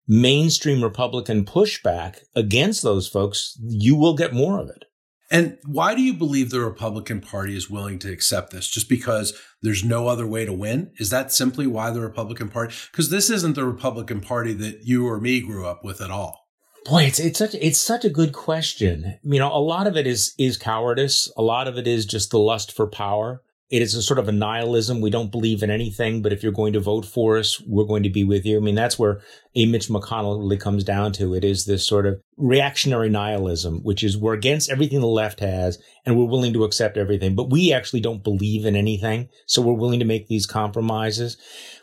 mainstream 0.08 0.84
Republican 0.84 1.46
pushback 1.46 2.20
against 2.36 2.84
those 2.84 3.08
folks, 3.08 3.58
you 3.62 3.96
will 3.96 4.16
get 4.16 4.34
more 4.34 4.60
of 4.60 4.70
it. 4.70 4.86
And 5.32 5.58
why 5.66 5.96
do 5.96 6.02
you 6.02 6.14
believe 6.14 6.50
the 6.50 6.60
Republican 6.60 7.22
Party 7.22 7.56
is 7.56 7.70
willing 7.70 8.00
to 8.00 8.12
accept 8.12 8.52
this? 8.52 8.68
Just 8.68 8.90
because 8.90 9.34
there's 9.62 9.84
no 9.84 10.10
other 10.10 10.28
way 10.28 10.44
to 10.46 10.52
win? 10.52 10.92
Is 10.98 11.10
that 11.10 11.32
simply 11.32 11.66
why 11.66 11.90
the 11.90 12.02
Republican 12.02 12.50
Party? 12.50 12.76
Because 12.92 13.10
this 13.10 13.30
isn't 13.30 13.56
the 13.56 13.66
Republican 13.66 14.20
Party 14.20 14.52
that 14.54 14.84
you 14.84 15.08
or 15.08 15.22
me 15.22 15.40
grew 15.40 15.66
up 15.66 15.86
with 15.86 16.02
at 16.02 16.12
all. 16.12 16.42
Boy, 16.86 17.04
it's 17.04 17.20
it's 17.20 17.38
such 17.38 17.54
it's 17.56 17.80
such 17.80 18.04
a 18.04 18.10
good 18.10 18.34
question. 18.34 19.20
You 19.24 19.40
know, 19.40 19.56
a 19.56 19.62
lot 19.62 19.88
of 19.88 19.96
it 19.96 20.08
is 20.08 20.34
is 20.38 20.58
cowardice. 20.58 21.32
A 21.38 21.42
lot 21.42 21.68
of 21.68 21.78
it 21.78 21.88
is 21.88 22.06
just 22.06 22.32
the 22.32 22.40
lust 22.40 22.72
for 22.72 22.88
power. 22.88 23.42
It 23.72 23.82
is 23.82 23.96
a 23.96 24.02
sort 24.02 24.20
of 24.20 24.28
a 24.28 24.34
nihilism. 24.34 25.00
We 25.00 25.10
don't 25.10 25.32
believe 25.32 25.64
in 25.64 25.72
anything, 25.72 26.22
but 26.22 26.34
if 26.34 26.44
you're 26.44 26.52
going 26.52 26.74
to 26.74 26.82
vote 26.82 27.06
for 27.06 27.38
us, 27.38 27.62
we're 27.62 27.86
going 27.86 28.04
to 28.04 28.10
be 28.10 28.26
with 28.26 28.46
you. 28.46 28.58
I 28.58 28.60
mean, 28.60 28.76
that's 28.76 29.00
where 29.00 29.22
a 29.56 29.66
Mitch 29.66 29.88
McConnell 29.88 30.38
really 30.40 30.58
comes 30.58 30.84
down 30.84 31.14
to. 31.14 31.34
It 31.34 31.46
is 31.46 31.66
this 31.66 31.88
sort 31.88 32.06
of 32.06 32.20
reactionary 32.36 33.10
nihilism, 33.10 33.82
which 33.84 34.04
is 34.04 34.18
we're 34.18 34.34
against 34.34 34.70
everything 34.70 35.00
the 35.00 35.08
left 35.08 35.40
has 35.40 35.82
and 36.06 36.18
we're 36.18 36.26
willing 36.26 36.52
to 36.52 36.66
accept 36.66 36.98
everything, 36.98 37.34
but 37.34 37.50
we 37.50 37.72
actually 37.72 38.02
don't 38.02 38.26
believe 38.26 38.66
in 38.66 38.76
anything. 38.76 39.30
So 39.46 39.62
we're 39.62 39.74
willing 39.74 40.00
to 40.00 40.06
make 40.06 40.28
these 40.28 40.46
compromises. 40.46 41.38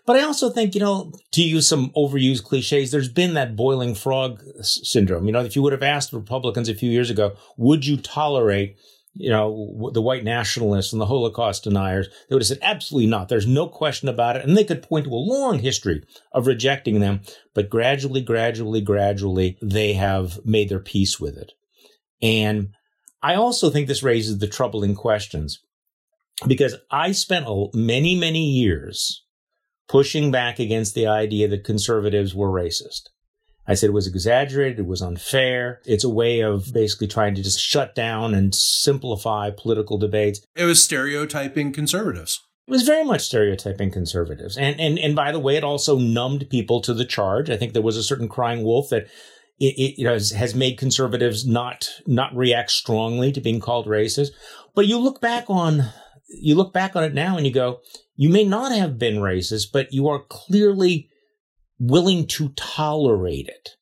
But 0.05 0.16
I 0.16 0.24
also 0.24 0.51
think, 0.51 0.74
you 0.74 0.83
know, 0.83 1.12
to 1.33 1.42
use 1.42 1.66
some 1.66 1.90
overused 1.96 2.44
cliches, 2.44 2.90
there's 2.90 3.09
been 3.09 3.33
that 3.35 3.57
boiling 3.57 3.94
frog 3.94 4.42
syndrome. 4.61 5.24
You 5.24 5.33
know, 5.33 5.40
if 5.40 5.57
you 5.57 5.62
would 5.62 5.72
have 5.72 5.83
asked 5.83 6.12
Republicans 6.12 6.68
a 6.68 6.74
few 6.74 6.90
years 6.90 7.09
ago, 7.09 7.35
would 7.57 7.87
you 7.87 7.96
tolerate 7.96 8.77
you 9.18 9.31
know, 9.31 9.90
the 9.92 10.00
white 10.00 10.22
nationalists 10.22 10.92
and 10.92 11.00
the 11.00 11.07
Holocaust 11.07 11.64
deniers, 11.64 12.09
they 12.28 12.35
would 12.35 12.42
have 12.42 12.46
said, 12.46 12.61
absolutely 12.62 13.09
not. 13.09 13.28
There's 13.28 13.46
no 13.46 13.66
question 13.66 14.09
about 14.09 14.37
it. 14.37 14.44
And 14.44 14.57
they 14.57 14.64
could 14.64 14.83
point 14.83 15.07
to 15.07 15.11
a 15.11 15.16
long 15.16 15.59
history 15.59 16.04
of 16.33 16.46
rejecting 16.46 17.00
them. 17.00 17.22
But 17.52 17.68
gradually, 17.68 18.20
gradually, 18.20 18.81
gradually, 18.81 19.59
they 19.61 19.94
have 19.94 20.38
made 20.44 20.68
their 20.68 20.78
peace 20.78 21.18
with 21.18 21.37
it. 21.37 21.52
And 22.22 22.68
I 23.20 23.35
also 23.35 23.70
think 23.70 23.88
this 23.88 24.04
raises 24.04 24.38
the 24.38 24.46
troubling 24.46 24.94
questions 24.94 25.61
because 26.46 26.76
I 26.90 27.11
spent 27.11 27.46
many, 27.74 28.14
many 28.14 28.44
years 28.44 29.24
pushing 29.88 30.31
back 30.31 30.61
against 30.61 30.94
the 30.94 31.09
idea 31.09 31.48
that 31.48 31.64
conservatives 31.64 32.35
were 32.35 32.50
racist. 32.50 33.09
I 33.68 33.74
said 33.74 33.90
it 33.90 33.92
was 33.92 34.07
exaggerated. 34.07 34.78
It 34.78 34.87
was 34.87 35.02
unfair. 35.02 35.83
It's 35.85 36.02
a 36.02 36.09
way 36.09 36.40
of 36.40 36.72
basically 36.72 37.07
trying 37.07 37.35
to 37.35 37.42
just 37.42 37.61
shut 37.61 37.94
down 37.94 38.35
and 38.35 38.54
simplify 38.54 39.50
political 39.50 39.98
debates. 39.98 40.40
It 40.57 40.64
was 40.64 40.83
stereotyping 40.83 41.72
conservatives. 41.72 42.40
It 42.66 42.70
was 42.70 42.83
very 42.83 43.04
much 43.04 43.22
stereotyping 43.22 43.90
conservatives. 43.90 44.57
And, 44.57 44.81
and, 44.81 44.98
and 44.98 45.14
by 45.14 45.33
the 45.33 45.38
way, 45.38 45.57
it 45.57 45.64
also 45.64 45.98
numbed 45.98 46.48
people 46.50 46.81
to 46.83 46.94
the 46.94 47.04
charge. 47.04 47.50
I 47.50 47.59
think 47.59 47.74
there 47.74 47.83
was 47.83 47.98
a 47.98 48.02
certain 48.02 48.28
crying 48.28 48.64
wolf 48.64 48.88
that 48.88 49.07
it, 49.59 49.74
it 49.76 49.98
you 49.98 50.04
know, 50.04 50.14
has, 50.14 50.31
has 50.31 50.54
made 50.54 50.78
conservatives 50.78 51.46
not, 51.46 51.90
not 52.07 52.35
react 52.35 52.70
strongly 52.70 53.33
to 53.33 53.40
being 53.40 53.61
called 53.61 53.87
racist. 53.87 54.31
But 54.74 54.87
you 54.87 54.98
look 54.98 55.20
back 55.20 55.44
on, 55.48 55.85
you 56.28 56.54
look 56.54 56.72
back 56.72 56.96
on 56.96 57.04
it 57.04 57.12
now 57.12 57.37
and 57.37 57.46
you 57.46 57.52
go, 57.52 57.81
you 58.16 58.31
may 58.31 58.44
not 58.44 58.72
have 58.72 58.98
been 58.98 59.16
racist, 59.16 59.72
but 59.72 59.92
you 59.92 60.09
are 60.09 60.20
clearly 60.28 61.11
willing 61.79 62.27
to 62.27 62.51
tolerate 62.51 63.49
it. 63.49 63.77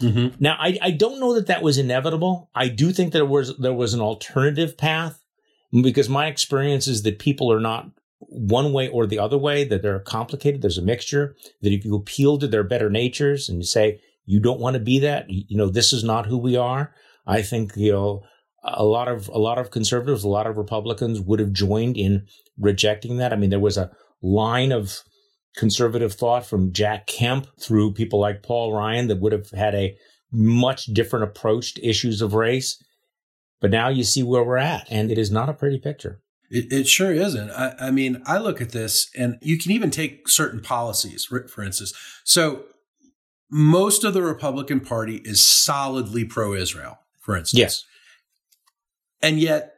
Mm-hmm. 0.00 0.36
Now, 0.40 0.56
I, 0.58 0.78
I 0.82 0.90
don't 0.90 1.20
know 1.20 1.34
that 1.34 1.46
that 1.46 1.62
was 1.62 1.78
inevitable. 1.78 2.50
I 2.54 2.68
do 2.68 2.92
think 2.92 3.12
there 3.12 3.26
was 3.26 3.56
there 3.58 3.74
was 3.74 3.94
an 3.94 4.00
alternative 4.00 4.76
path 4.76 5.22
because 5.70 6.08
my 6.08 6.26
experience 6.26 6.86
is 6.86 7.02
that 7.02 7.18
people 7.18 7.52
are 7.52 7.60
not 7.60 7.90
one 8.18 8.72
way 8.72 8.88
or 8.88 9.06
the 9.06 9.18
other 9.18 9.38
way. 9.38 9.64
That 9.64 9.82
they're 9.82 10.00
complicated. 10.00 10.62
There's 10.62 10.78
a 10.78 10.82
mixture. 10.82 11.36
That 11.60 11.72
if 11.72 11.84
you 11.84 11.94
appeal 11.94 12.38
to 12.38 12.48
their 12.48 12.64
better 12.64 12.90
natures 12.90 13.48
and 13.48 13.58
you 13.58 13.64
say 13.64 14.00
you 14.24 14.40
don't 14.40 14.60
want 14.60 14.74
to 14.74 14.80
be 14.80 14.98
that, 15.00 15.26
you 15.28 15.56
know, 15.56 15.68
this 15.68 15.92
is 15.92 16.04
not 16.04 16.26
who 16.26 16.38
we 16.38 16.56
are. 16.56 16.94
I 17.26 17.42
think 17.42 17.72
you 17.76 17.92
know 17.92 18.22
a 18.64 18.84
lot 18.84 19.08
of 19.08 19.28
a 19.28 19.38
lot 19.38 19.58
of 19.58 19.70
conservatives, 19.70 20.24
a 20.24 20.28
lot 20.28 20.46
of 20.46 20.56
Republicans 20.56 21.20
would 21.20 21.40
have 21.40 21.52
joined 21.52 21.96
in 21.96 22.26
rejecting 22.58 23.18
that. 23.18 23.32
I 23.32 23.36
mean, 23.36 23.50
there 23.50 23.60
was 23.60 23.76
a 23.76 23.90
line 24.22 24.72
of 24.72 25.02
conservative 25.56 26.14
thought 26.14 26.46
from 26.46 26.72
Jack 26.72 27.06
Kemp 27.06 27.46
through 27.60 27.92
people 27.92 28.18
like 28.18 28.42
Paul 28.42 28.72
Ryan 28.72 29.08
that 29.08 29.20
would 29.20 29.32
have 29.32 29.50
had 29.50 29.74
a 29.74 29.96
much 30.30 30.86
different 30.86 31.24
approach 31.24 31.74
to 31.74 31.86
issues 31.86 32.22
of 32.22 32.34
race. 32.34 32.82
But 33.60 33.70
now 33.70 33.88
you 33.88 34.02
see 34.02 34.22
where 34.22 34.42
we're 34.42 34.56
at, 34.56 34.86
and 34.90 35.10
it 35.10 35.18
is 35.18 35.30
not 35.30 35.48
a 35.48 35.54
pretty 35.54 35.78
picture. 35.78 36.20
It, 36.50 36.72
it 36.72 36.88
sure 36.88 37.12
isn't. 37.12 37.50
I, 37.50 37.74
I, 37.78 37.90
mean, 37.90 38.22
I 38.26 38.38
look 38.38 38.60
at 38.60 38.70
this, 38.70 39.08
and 39.16 39.38
you 39.40 39.56
can 39.58 39.70
even 39.70 39.90
take 39.90 40.28
certain 40.28 40.60
policies, 40.60 41.24
for 41.24 41.62
instance. 41.62 41.92
So, 42.24 42.64
most 43.50 44.02
of 44.02 44.14
the 44.14 44.22
Republican 44.22 44.80
Party 44.80 45.20
is 45.24 45.46
solidly 45.46 46.24
pro 46.24 46.54
Israel, 46.54 46.98
for 47.20 47.36
instance. 47.36 47.58
Yes. 47.58 47.84
And 49.20 49.38
yet, 49.38 49.74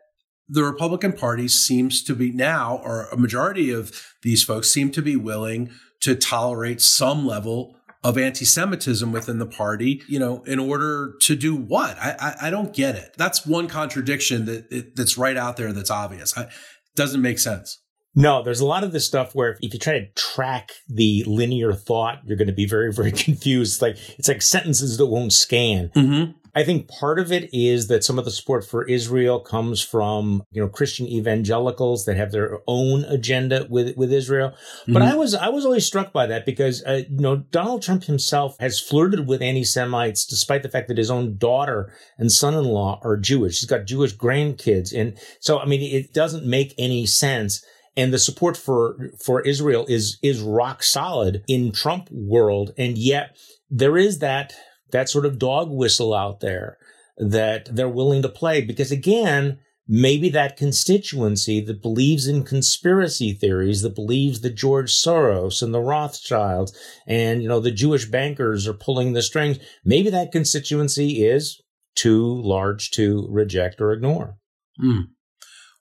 the 0.48 0.64
Republican 0.64 1.12
Party 1.12 1.48
seems 1.48 2.02
to 2.04 2.14
be 2.14 2.32
now, 2.32 2.80
or 2.84 3.08
a 3.10 3.16
majority 3.16 3.70
of 3.70 3.92
these 4.22 4.42
folks 4.42 4.70
seem 4.70 4.90
to 4.92 5.02
be 5.02 5.16
willing 5.16 5.70
to 6.00 6.14
tolerate 6.14 6.80
some 6.80 7.26
level 7.26 7.76
of 8.02 8.18
anti-Semitism 8.18 9.10
within 9.10 9.38
the 9.38 9.46
party, 9.46 10.02
you 10.06 10.18
know, 10.18 10.42
in 10.42 10.58
order 10.58 11.14
to 11.22 11.34
do 11.34 11.56
what? 11.56 11.96
I, 11.98 12.14
I, 12.20 12.48
I 12.48 12.50
don't 12.50 12.74
get 12.74 12.96
it. 12.96 13.14
That's 13.16 13.46
one 13.46 13.66
contradiction 13.66 14.44
that 14.44 14.70
it, 14.70 14.94
that's 14.94 15.16
right 15.16 15.36
out 15.36 15.56
there 15.56 15.72
that's 15.72 15.90
obvious. 15.90 16.36
It 16.36 16.50
doesn't 16.94 17.22
make 17.22 17.38
sense. 17.38 17.80
No, 18.14 18.42
there's 18.42 18.60
a 18.60 18.66
lot 18.66 18.84
of 18.84 18.92
this 18.92 19.06
stuff 19.06 19.34
where 19.34 19.56
if 19.60 19.72
you 19.72 19.80
try 19.80 19.98
to 19.98 20.06
track 20.12 20.72
the 20.86 21.24
linear 21.26 21.72
thought, 21.72 22.20
you're 22.24 22.36
going 22.36 22.48
to 22.48 22.54
be 22.54 22.66
very, 22.66 22.92
very 22.92 23.10
confused. 23.12 23.80
Like 23.80 23.96
it's 24.18 24.28
like 24.28 24.42
sentences 24.42 24.98
that 24.98 25.06
won't 25.06 25.32
scan. 25.32 25.90
Mm-hmm. 25.96 26.32
I 26.54 26.62
think 26.62 26.88
part 26.88 27.18
of 27.18 27.32
it 27.32 27.50
is 27.52 27.88
that 27.88 28.04
some 28.04 28.18
of 28.18 28.24
the 28.24 28.30
support 28.30 28.64
for 28.64 28.86
Israel 28.86 29.40
comes 29.40 29.82
from, 29.82 30.44
you 30.52 30.62
know, 30.62 30.68
Christian 30.68 31.06
evangelicals 31.06 32.04
that 32.04 32.16
have 32.16 32.30
their 32.30 32.60
own 32.66 33.04
agenda 33.04 33.66
with, 33.68 33.96
with 33.96 34.12
Israel. 34.12 34.52
But 34.86 35.02
Mhm. 35.02 35.12
I 35.12 35.14
was, 35.16 35.34
I 35.34 35.48
was 35.48 35.64
always 35.64 35.84
struck 35.84 36.12
by 36.12 36.26
that 36.26 36.46
because, 36.46 36.84
uh, 36.84 37.02
you 37.10 37.20
know, 37.20 37.36
Donald 37.50 37.82
Trump 37.82 38.04
himself 38.04 38.56
has 38.60 38.78
flirted 38.78 39.26
with 39.26 39.42
anti-Semites 39.42 40.24
despite 40.26 40.62
the 40.62 40.68
fact 40.68 40.88
that 40.88 40.98
his 40.98 41.10
own 41.10 41.36
daughter 41.36 41.92
and 42.18 42.30
son-in-law 42.30 43.00
are 43.02 43.16
Jewish. 43.16 43.60
He's 43.60 43.68
got 43.68 43.86
Jewish 43.86 44.16
grandkids. 44.16 44.96
And 44.96 45.18
so, 45.40 45.58
I 45.58 45.66
mean, 45.66 45.82
it 45.82 46.14
doesn't 46.14 46.46
make 46.46 46.74
any 46.78 47.04
sense. 47.06 47.64
And 47.96 48.12
the 48.12 48.18
support 48.18 48.56
for, 48.56 49.10
for 49.24 49.40
Israel 49.42 49.86
is, 49.88 50.18
is 50.22 50.40
rock 50.40 50.82
solid 50.82 51.42
in 51.48 51.72
Trump 51.72 52.08
world. 52.10 52.72
And 52.76 52.98
yet 52.98 53.36
there 53.70 53.96
is 53.96 54.18
that, 54.18 54.52
that 54.94 55.08
sort 55.08 55.26
of 55.26 55.40
dog 55.40 55.70
whistle 55.70 56.14
out 56.14 56.38
there 56.38 56.78
that 57.18 57.68
they're 57.74 57.88
willing 57.88 58.22
to 58.22 58.28
play 58.28 58.60
because 58.60 58.92
again, 58.92 59.58
maybe 59.88 60.28
that 60.30 60.56
constituency 60.56 61.60
that 61.60 61.82
believes 61.82 62.28
in 62.28 62.44
conspiracy 62.44 63.32
theories, 63.32 63.82
that 63.82 63.96
believes 63.96 64.40
that 64.40 64.54
George 64.54 64.92
Soros 64.92 65.62
and 65.62 65.74
the 65.74 65.80
Rothschilds 65.80 66.72
and, 67.08 67.42
you 67.42 67.48
know, 67.48 67.58
the 67.58 67.72
Jewish 67.72 68.06
bankers 68.06 68.68
are 68.68 68.72
pulling 68.72 69.12
the 69.12 69.22
strings, 69.22 69.58
maybe 69.84 70.10
that 70.10 70.30
constituency 70.30 71.24
is 71.24 71.60
too 71.96 72.40
large 72.42 72.92
to 72.92 73.26
reject 73.28 73.80
or 73.80 73.92
ignore. 73.92 74.36
Mm. 74.82 75.08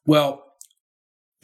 Well, 0.07 0.43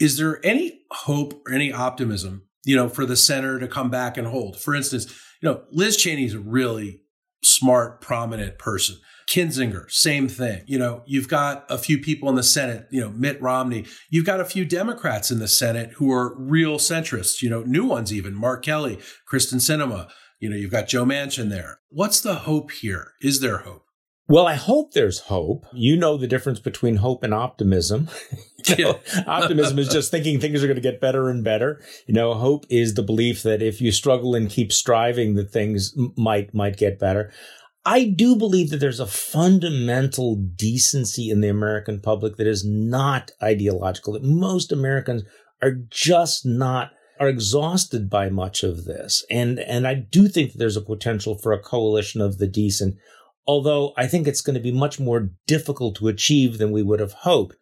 is 0.00 0.16
there 0.16 0.44
any 0.44 0.80
hope 0.90 1.40
or 1.46 1.54
any 1.54 1.72
optimism, 1.72 2.48
you 2.64 2.74
know, 2.74 2.88
for 2.88 3.06
the 3.06 3.16
center 3.16 3.60
to 3.60 3.68
come 3.68 3.90
back 3.90 4.16
and 4.16 4.26
hold? 4.26 4.58
For 4.58 4.74
instance, 4.74 5.06
you 5.40 5.48
know, 5.48 5.62
Liz 5.70 5.96
Cheney 5.96 6.24
is 6.24 6.36
really 6.36 6.99
smart, 7.42 8.00
prominent 8.00 8.58
person. 8.58 8.96
Kinzinger, 9.28 9.88
same 9.90 10.28
thing. 10.28 10.64
You 10.66 10.78
know, 10.78 11.02
you've 11.06 11.28
got 11.28 11.64
a 11.70 11.78
few 11.78 11.98
people 11.98 12.28
in 12.28 12.34
the 12.34 12.42
Senate, 12.42 12.88
you 12.90 13.00
know, 13.00 13.10
Mitt 13.10 13.40
Romney. 13.40 13.86
You've 14.10 14.26
got 14.26 14.40
a 14.40 14.44
few 14.44 14.64
Democrats 14.64 15.30
in 15.30 15.38
the 15.38 15.46
Senate 15.46 15.92
who 15.92 16.12
are 16.12 16.36
real 16.36 16.78
centrists, 16.78 17.40
you 17.40 17.48
know, 17.48 17.62
new 17.62 17.84
ones 17.84 18.12
even, 18.12 18.34
Mark 18.34 18.64
Kelly, 18.64 18.98
Kyrsten 19.30 19.60
Sinema. 19.60 20.10
You 20.40 20.50
know, 20.50 20.56
you've 20.56 20.72
got 20.72 20.88
Joe 20.88 21.04
Manchin 21.04 21.48
there. 21.48 21.80
What's 21.90 22.20
the 22.20 22.34
hope 22.34 22.72
here? 22.72 23.12
Is 23.20 23.40
there 23.40 23.58
hope? 23.58 23.84
Well, 24.30 24.46
I 24.46 24.54
hope 24.54 24.92
there's 24.92 25.18
hope. 25.18 25.66
You 25.72 25.96
know 25.96 26.16
the 26.16 26.28
difference 26.28 26.60
between 26.60 26.96
hope 26.96 27.24
and 27.24 27.34
optimism. 27.34 28.08
You 28.66 28.84
know, 28.84 29.00
optimism 29.26 29.78
is 29.78 29.88
just 29.88 30.10
thinking 30.10 30.38
things 30.38 30.62
are 30.62 30.66
going 30.66 30.76
to 30.76 30.82
get 30.82 31.00
better 31.00 31.30
and 31.30 31.42
better. 31.42 31.82
You 32.06 32.12
know, 32.12 32.34
hope 32.34 32.66
is 32.68 32.92
the 32.92 33.02
belief 33.02 33.42
that 33.42 33.62
if 33.62 33.80
you 33.80 33.90
struggle 33.90 34.34
and 34.34 34.50
keep 34.50 34.70
striving, 34.70 35.34
that 35.36 35.50
things 35.50 35.94
might 36.14 36.52
might 36.52 36.76
get 36.76 36.98
better. 36.98 37.32
I 37.86 38.04
do 38.04 38.36
believe 38.36 38.68
that 38.68 38.76
there's 38.76 39.00
a 39.00 39.06
fundamental 39.06 40.36
decency 40.36 41.30
in 41.30 41.40
the 41.40 41.48
American 41.48 42.00
public 42.00 42.36
that 42.36 42.46
is 42.46 42.62
not 42.62 43.30
ideological. 43.42 44.12
That 44.12 44.24
most 44.24 44.72
Americans 44.72 45.22
are 45.62 45.76
just 45.88 46.44
not 46.44 46.90
are 47.18 47.30
exhausted 47.30 48.10
by 48.10 48.28
much 48.28 48.62
of 48.62 48.84
this, 48.84 49.24
and 49.30 49.58
and 49.58 49.86
I 49.88 49.94
do 49.94 50.28
think 50.28 50.52
that 50.52 50.58
there's 50.58 50.76
a 50.76 50.82
potential 50.82 51.34
for 51.34 51.54
a 51.54 51.58
coalition 51.62 52.20
of 52.20 52.36
the 52.36 52.46
decent 52.46 52.98
although 53.46 53.92
I 53.96 54.06
think 54.06 54.26
it's 54.26 54.40
going 54.40 54.54
to 54.54 54.60
be 54.60 54.72
much 54.72 55.00
more 55.00 55.30
difficult 55.46 55.96
to 55.96 56.08
achieve 56.08 56.58
than 56.58 56.72
we 56.72 56.82
would 56.82 57.00
have 57.00 57.12
hoped. 57.12 57.56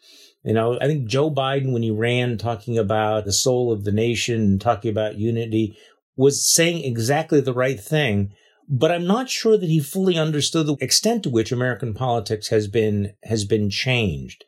You 0.44 0.54
know, 0.54 0.78
I 0.80 0.86
think 0.86 1.08
Joe 1.08 1.30
Biden, 1.30 1.72
when 1.72 1.82
he 1.82 1.90
ran 1.90 2.38
talking 2.38 2.78
about 2.78 3.24
the 3.24 3.32
soul 3.32 3.72
of 3.72 3.84
the 3.84 3.92
nation 3.92 4.40
and 4.40 4.60
talking 4.60 4.90
about 4.90 5.18
unity, 5.18 5.76
was 6.16 6.52
saying 6.52 6.84
exactly 6.84 7.40
the 7.40 7.52
right 7.52 7.78
thing. 7.78 8.32
But 8.68 8.92
I'm 8.92 9.06
not 9.06 9.30
sure 9.30 9.56
that 9.56 9.68
he 9.68 9.80
fully 9.80 10.18
understood 10.18 10.66
the 10.66 10.76
extent 10.80 11.22
to 11.22 11.30
which 11.30 11.52
American 11.52 11.94
politics 11.94 12.48
has 12.48 12.68
been, 12.68 13.14
has 13.24 13.44
been 13.44 13.70
changed. 13.70 14.44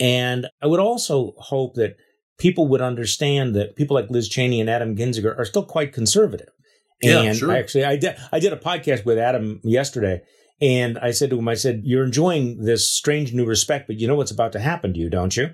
And 0.00 0.46
I 0.62 0.66
would 0.66 0.80
also 0.80 1.34
hope 1.36 1.74
that 1.74 1.96
people 2.38 2.66
would 2.68 2.80
understand 2.80 3.54
that 3.54 3.76
people 3.76 3.94
like 3.94 4.10
Liz 4.10 4.28
Cheney 4.28 4.60
and 4.60 4.70
Adam 4.70 4.96
Kinzinger 4.96 5.38
are 5.38 5.44
still 5.44 5.64
quite 5.64 5.92
conservative. 5.92 6.48
Yeah, 7.02 7.20
and 7.20 7.36
sure. 7.36 7.52
I 7.52 7.58
actually, 7.58 7.84
I 7.84 7.96
did, 7.96 8.16
I 8.32 8.38
did 8.38 8.52
a 8.52 8.56
podcast 8.56 9.04
with 9.04 9.18
Adam 9.18 9.60
yesterday 9.64 10.22
and 10.62 10.96
I 11.00 11.10
said 11.10 11.28
to 11.30 11.38
him, 11.38 11.48
I 11.48 11.54
said, 11.54 11.82
you're 11.84 12.04
enjoying 12.04 12.64
this 12.64 12.88
strange 12.88 13.34
new 13.34 13.44
respect, 13.44 13.88
but 13.88 13.98
you 13.98 14.06
know 14.06 14.14
what's 14.14 14.30
about 14.30 14.52
to 14.52 14.60
happen 14.60 14.94
to 14.94 14.98
you, 15.00 15.10
don't 15.10 15.36
you? 15.36 15.50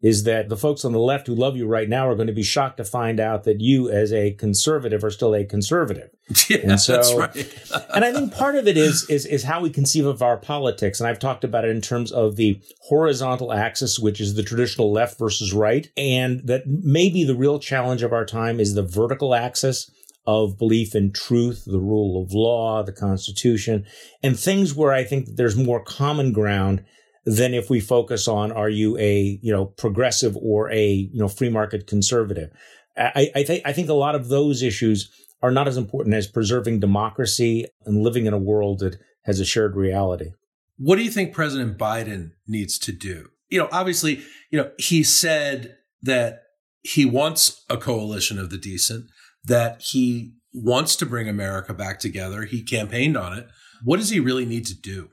Is 0.00 0.22
that 0.24 0.48
the 0.48 0.56
folks 0.56 0.84
on 0.84 0.92
the 0.92 1.00
left 1.00 1.26
who 1.26 1.34
love 1.34 1.56
you 1.56 1.66
right 1.66 1.88
now 1.88 2.08
are 2.08 2.14
going 2.14 2.28
to 2.28 2.32
be 2.32 2.44
shocked 2.44 2.76
to 2.76 2.84
find 2.84 3.18
out 3.18 3.42
that 3.44 3.60
you, 3.60 3.88
as 3.90 4.12
a 4.12 4.32
conservative, 4.34 5.02
are 5.02 5.10
still 5.10 5.34
a 5.34 5.44
conservative. 5.44 6.10
Yeah, 6.48 6.58
And 6.62 6.80
so- 6.80 6.92
that's 6.92 7.14
right. 7.14 7.34
and 7.94 8.04
I 8.04 8.12
think 8.12 8.32
part 8.32 8.54
of 8.54 8.68
it 8.68 8.76
is, 8.76 9.08
is 9.08 9.26
is 9.26 9.42
how 9.44 9.60
we 9.60 9.70
conceive 9.70 10.06
of 10.06 10.22
our 10.22 10.36
politics. 10.36 11.00
And 11.00 11.08
I've 11.08 11.18
talked 11.18 11.42
about 11.42 11.64
it 11.64 11.70
in 11.70 11.80
terms 11.80 12.12
of 12.12 12.36
the 12.36 12.60
horizontal 12.82 13.52
axis, 13.52 13.98
which 13.98 14.20
is 14.20 14.34
the 14.34 14.42
traditional 14.44 14.92
left 14.92 15.18
versus 15.18 15.52
right, 15.52 15.88
and 15.96 16.42
that 16.46 16.62
maybe 16.66 17.24
the 17.24 17.34
real 17.34 17.58
challenge 17.58 18.02
of 18.02 18.12
our 18.12 18.24
time 18.26 18.60
is 18.60 18.74
the 18.74 18.82
vertical 18.82 19.34
axis 19.34 19.90
of 20.28 20.58
belief 20.58 20.94
in 20.94 21.10
truth, 21.10 21.64
the 21.64 21.80
rule 21.80 22.22
of 22.22 22.34
law, 22.34 22.82
the 22.82 22.92
Constitution, 22.92 23.86
and 24.22 24.38
things 24.38 24.74
where 24.74 24.92
I 24.92 25.02
think 25.02 25.36
there's 25.36 25.56
more 25.56 25.82
common 25.82 26.32
ground 26.32 26.84
than 27.24 27.54
if 27.54 27.70
we 27.70 27.80
focus 27.80 28.28
on 28.28 28.52
are 28.52 28.68
you 28.68 28.98
a 28.98 29.40
you 29.42 29.50
know 29.50 29.64
progressive 29.64 30.36
or 30.36 30.70
a 30.70 30.86
you 30.86 31.18
know 31.18 31.28
free 31.28 31.48
market 31.48 31.86
conservative. 31.86 32.50
I, 32.94 33.30
I 33.34 33.42
think 33.42 33.62
I 33.64 33.72
think 33.72 33.88
a 33.88 33.94
lot 33.94 34.14
of 34.14 34.28
those 34.28 34.62
issues 34.62 35.10
are 35.40 35.50
not 35.50 35.66
as 35.66 35.78
important 35.78 36.14
as 36.14 36.26
preserving 36.26 36.80
democracy 36.80 37.64
and 37.86 38.02
living 38.02 38.26
in 38.26 38.34
a 38.34 38.38
world 38.38 38.80
that 38.80 38.96
has 39.24 39.40
a 39.40 39.46
shared 39.46 39.76
reality. 39.76 40.32
What 40.76 40.96
do 40.96 41.04
you 41.04 41.10
think 41.10 41.32
President 41.32 41.78
Biden 41.78 42.32
needs 42.46 42.78
to 42.80 42.92
do? 42.92 43.30
You 43.48 43.60
know, 43.60 43.68
obviously, 43.72 44.22
you 44.50 44.58
know, 44.58 44.72
he 44.78 45.02
said 45.02 45.78
that 46.02 46.42
he 46.82 47.06
wants 47.06 47.64
a 47.70 47.78
coalition 47.78 48.38
of 48.38 48.50
the 48.50 48.58
decent, 48.58 49.06
that 49.48 49.82
he 49.82 50.32
wants 50.52 50.96
to 50.96 51.06
bring 51.06 51.28
America 51.28 51.74
back 51.74 51.98
together. 51.98 52.42
He 52.42 52.62
campaigned 52.62 53.16
on 53.16 53.36
it. 53.36 53.46
What 53.82 53.98
does 53.98 54.10
he 54.10 54.20
really 54.20 54.46
need 54.46 54.66
to 54.66 54.74
do? 54.74 55.10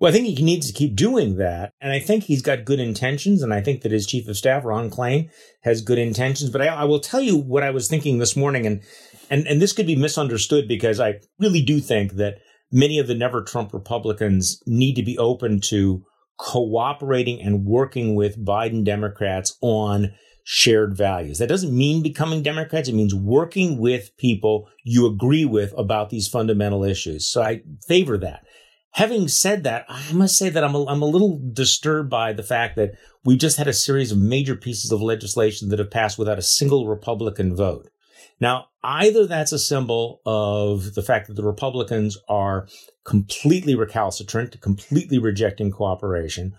Well, 0.00 0.10
I 0.10 0.12
think 0.12 0.26
he 0.26 0.44
needs 0.44 0.66
to 0.66 0.72
keep 0.72 0.96
doing 0.96 1.36
that. 1.36 1.72
And 1.80 1.92
I 1.92 2.00
think 2.00 2.24
he's 2.24 2.42
got 2.42 2.64
good 2.64 2.80
intentions. 2.80 3.40
And 3.40 3.54
I 3.54 3.60
think 3.60 3.82
that 3.82 3.92
his 3.92 4.06
chief 4.06 4.26
of 4.26 4.36
staff, 4.36 4.64
Ron 4.64 4.90
Klain, 4.90 5.30
has 5.62 5.80
good 5.80 5.98
intentions. 5.98 6.50
But 6.50 6.62
I, 6.62 6.66
I 6.66 6.84
will 6.84 6.98
tell 6.98 7.20
you 7.20 7.36
what 7.36 7.62
I 7.62 7.70
was 7.70 7.86
thinking 7.86 8.18
this 8.18 8.34
morning. 8.34 8.66
And, 8.66 8.82
and, 9.30 9.46
and 9.46 9.62
this 9.62 9.72
could 9.72 9.86
be 9.86 9.94
misunderstood 9.94 10.66
because 10.66 10.98
I 10.98 11.20
really 11.38 11.62
do 11.62 11.78
think 11.78 12.14
that 12.14 12.38
many 12.72 12.98
of 12.98 13.06
the 13.06 13.14
never 13.14 13.42
Trump 13.42 13.72
Republicans 13.72 14.60
need 14.66 14.94
to 14.94 15.04
be 15.04 15.16
open 15.18 15.60
to 15.68 16.02
cooperating 16.36 17.40
and 17.40 17.64
working 17.64 18.16
with 18.16 18.44
Biden 18.44 18.84
Democrats 18.84 19.56
on 19.60 20.12
shared 20.44 20.96
values. 20.96 21.38
That 21.38 21.48
doesn't 21.48 21.76
mean 21.76 22.02
becoming 22.02 22.42
Democrats. 22.42 22.88
It 22.88 22.94
means 22.94 23.14
working 23.14 23.78
with 23.78 24.16
people 24.16 24.68
you 24.84 25.06
agree 25.06 25.44
with 25.44 25.72
about 25.76 26.10
these 26.10 26.28
fundamental 26.28 26.84
issues. 26.84 27.26
So 27.26 27.42
I 27.42 27.62
favor 27.86 28.18
that. 28.18 28.44
Having 28.94 29.28
said 29.28 29.64
that, 29.64 29.86
I 29.88 30.12
must 30.12 30.36
say 30.36 30.50
that 30.50 30.64
I'm 30.64 30.74
a, 30.74 30.84
I'm 30.86 31.00
a 31.00 31.06
little 31.06 31.40
disturbed 31.52 32.10
by 32.10 32.32
the 32.34 32.42
fact 32.42 32.76
that 32.76 32.92
we 33.24 33.36
just 33.36 33.56
had 33.56 33.68
a 33.68 33.72
series 33.72 34.12
of 34.12 34.18
major 34.18 34.54
pieces 34.54 34.92
of 34.92 35.00
legislation 35.00 35.70
that 35.70 35.78
have 35.78 35.90
passed 35.90 36.18
without 36.18 36.38
a 36.38 36.42
single 36.42 36.86
Republican 36.86 37.56
vote. 37.56 37.88
Now, 38.38 38.66
either 38.82 39.26
that's 39.26 39.52
a 39.52 39.58
symbol 39.58 40.20
of 40.26 40.94
the 40.94 41.02
fact 41.02 41.28
that 41.28 41.34
the 41.34 41.44
Republicans 41.44 42.18
are 42.28 42.66
completely 43.04 43.74
recalcitrant, 43.74 44.60
completely 44.60 45.18
rejecting 45.18 45.70
cooperation, 45.70 46.54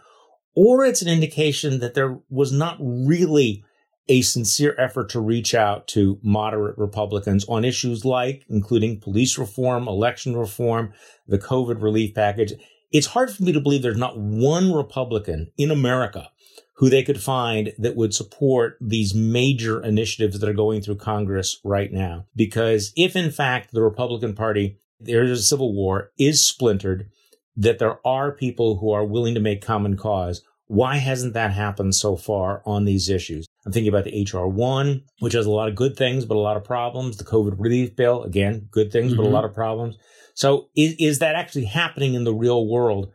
or 0.56 0.86
it's 0.86 1.02
an 1.02 1.10
indication 1.10 1.80
that 1.80 1.94
there 1.94 2.20
was 2.30 2.52
not 2.52 2.78
really 2.80 3.64
a 4.08 4.22
sincere 4.22 4.76
effort 4.78 5.10
to 5.10 5.20
reach 5.20 5.56
out 5.56 5.88
to 5.88 6.20
moderate 6.22 6.78
Republicans 6.78 7.46
on 7.46 7.64
issues 7.64 8.04
like 8.04 8.46
including 8.50 9.00
police 9.00 9.38
reform, 9.38 9.88
election 9.88 10.36
reform, 10.36 10.94
the 11.28 11.40
COVID 11.40 11.82
relief 11.82 12.14
package. 12.14 12.54
It's 12.92 13.08
hard 13.08 13.32
for 13.32 13.44
me 13.44 13.52
to 13.54 13.62
believe 13.62 13.82
there's 13.82 13.98
not 13.98 14.20
one 14.20 14.74
Republican 14.74 15.52
in 15.58 15.72
America 15.72 16.30
who 16.78 16.90
they 16.90 17.04
could 17.04 17.22
find 17.22 17.72
that 17.78 17.96
would 17.96 18.14
support 18.14 18.78
these 18.82 19.14
major 19.14 19.82
initiatives 19.82 20.40
that 20.40 20.50
are 20.50 20.54
going 20.54 20.82
through 20.82 20.96
Congress 20.96 21.60
right 21.64 21.92
now. 21.92 22.26
Because 22.36 22.92
if 22.96 23.16
in 23.16 23.32
fact 23.32 23.72
the 23.72 23.82
Republican 23.82 24.34
Party, 24.34 24.80
there 25.00 25.24
is 25.24 25.40
a 25.40 25.44
civil 25.44 25.74
war, 25.74 26.12
is 26.18 26.44
splintered, 26.44 27.10
that 27.56 27.78
there 27.78 28.06
are 28.06 28.32
people 28.32 28.78
who 28.78 28.92
are 28.92 29.06
willing 29.06 29.36
to 29.36 29.40
make 29.40 29.64
common 29.64 29.96
cause, 29.96 30.44
why 30.66 30.98
hasn't 30.98 31.34
that 31.36 31.52
happened 31.52 31.94
so 31.94 32.16
far 32.16 32.64
on 32.66 32.86
these 32.86 33.08
issues? 33.10 33.46
I'm 33.66 33.72
thinking 33.72 33.90
about 33.94 34.04
the 34.04 34.24
HR 34.30 34.46
one, 34.48 35.04
which 35.20 35.34
has 35.34 35.46
a 35.46 35.52
lot 35.52 35.70
of 35.70 35.76
good 35.76 35.96
things, 35.96 36.26
but 36.26 36.36
a 36.36 36.40
lot 36.40 36.58
of 36.58 36.64
problems. 36.66 37.18
The 37.18 37.24
COVID 37.24 37.56
relief 37.58 37.96
bill, 37.96 38.24
again, 38.24 38.68
good 38.72 38.92
things, 38.92 39.14
but 39.14 39.24
a 39.24 39.28
Mhm. 39.28 39.32
lot 39.32 39.46
of 39.46 39.54
problems. 39.54 39.96
So 40.36 40.70
is, 40.76 40.96
is 41.00 41.20
that 41.20 41.36
actually 41.36 41.66
happening 41.66 42.14
in 42.14 42.24
the 42.26 42.34
real 42.34 42.68
world? 42.68 43.12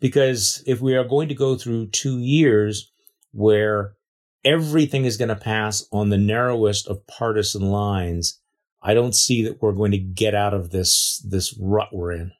Because 0.00 0.62
if 0.66 0.80
we 0.80 0.94
are 0.94 1.04
going 1.04 1.28
to 1.28 1.34
go 1.34 1.56
through 1.56 1.88
two 1.88 2.18
years 2.18 2.90
where 3.32 3.94
everything 4.44 5.04
is 5.04 5.16
going 5.18 5.28
to 5.28 5.36
pass 5.36 5.86
on 5.92 6.08
the 6.08 6.16
narrowest 6.16 6.88
of 6.88 7.06
partisan 7.06 7.62
lines, 7.70 8.38
I 8.82 8.94
don't 8.94 9.14
see 9.14 9.42
that 9.44 9.60
we're 9.60 9.72
going 9.72 9.90
to 9.90 9.98
get 9.98 10.34
out 10.34 10.54
of 10.54 10.70
this 10.70 11.22
this 11.28 11.54
rut 11.60 11.88
we're 11.92 12.12
in. 12.12 12.32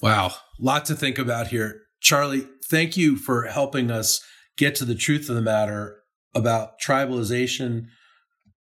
Wow, 0.00 0.32
lot 0.58 0.86
to 0.86 0.94
think 0.94 1.18
about 1.18 1.48
here. 1.48 1.82
Charlie, 2.00 2.46
thank 2.64 2.96
you 2.96 3.16
for 3.16 3.42
helping 3.42 3.90
us 3.90 4.24
get 4.56 4.74
to 4.76 4.84
the 4.86 4.94
truth 4.94 5.28
of 5.28 5.34
the 5.36 5.42
matter 5.42 6.01
about 6.34 6.80
tribalization, 6.80 7.86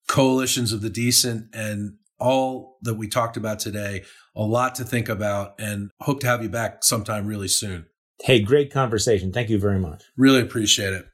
coalitions 0.09 0.73
of 0.73 0.81
the 0.81 0.90
decent, 0.90 1.46
and 1.55 1.94
all 2.18 2.79
that 2.83 2.94
we 2.94 3.09
talked 3.09 3.37
about 3.37 3.59
today. 3.59 4.03
A 4.37 4.42
lot 4.42 4.75
to 4.77 4.85
think 4.85 5.09
about, 5.09 5.55
and 5.59 5.90
hope 6.01 6.20
to 6.20 6.27
have 6.27 6.42
you 6.42 6.49
back 6.49 6.85
sometime 6.85 7.27
really 7.27 7.49
soon. 7.49 7.87
Hey, 8.23 8.40
great 8.40 8.73
conversation. 8.73 9.33
Thank 9.33 9.49
you 9.49 9.59
very 9.59 9.79
much. 9.79 10.05
Really 10.16 10.40
appreciate 10.40 10.92
it. 10.92 11.07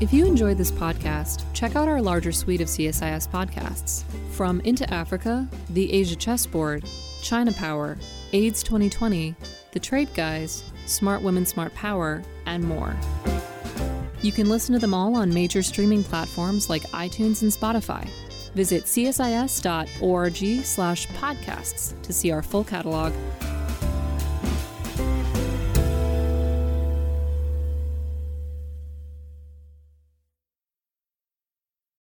If 0.00 0.12
you 0.12 0.26
enjoyed 0.26 0.58
this 0.58 0.70
podcast, 0.70 1.44
check 1.52 1.74
out 1.74 1.88
our 1.88 2.00
larger 2.00 2.30
suite 2.30 2.60
of 2.60 2.68
CSIS 2.68 3.28
podcasts. 3.28 4.04
From 4.30 4.60
Into 4.60 4.88
Africa, 4.94 5.48
The 5.70 5.92
Asia 5.92 6.14
Chessboard, 6.14 6.84
China 7.20 7.52
Power, 7.52 7.98
AIDS 8.32 8.62
2020, 8.62 9.34
The 9.72 9.80
Trade 9.80 10.08
Guys, 10.14 10.62
Smart 10.86 11.20
Women, 11.22 11.44
Smart 11.44 11.74
Power, 11.74 12.22
and 12.46 12.62
more. 12.62 12.96
You 14.22 14.32
can 14.32 14.48
listen 14.48 14.72
to 14.74 14.78
them 14.78 14.94
all 14.94 15.16
on 15.16 15.32
major 15.32 15.62
streaming 15.62 16.02
platforms 16.02 16.68
like 16.68 16.82
iTunes 16.90 17.42
and 17.42 17.52
Spotify. 17.52 18.08
Visit 18.54 18.84
csis.org 18.84 20.64
slash 20.64 21.06
podcasts 21.08 22.02
to 22.02 22.12
see 22.12 22.30
our 22.32 22.42
full 22.42 22.64
catalog 22.64 23.12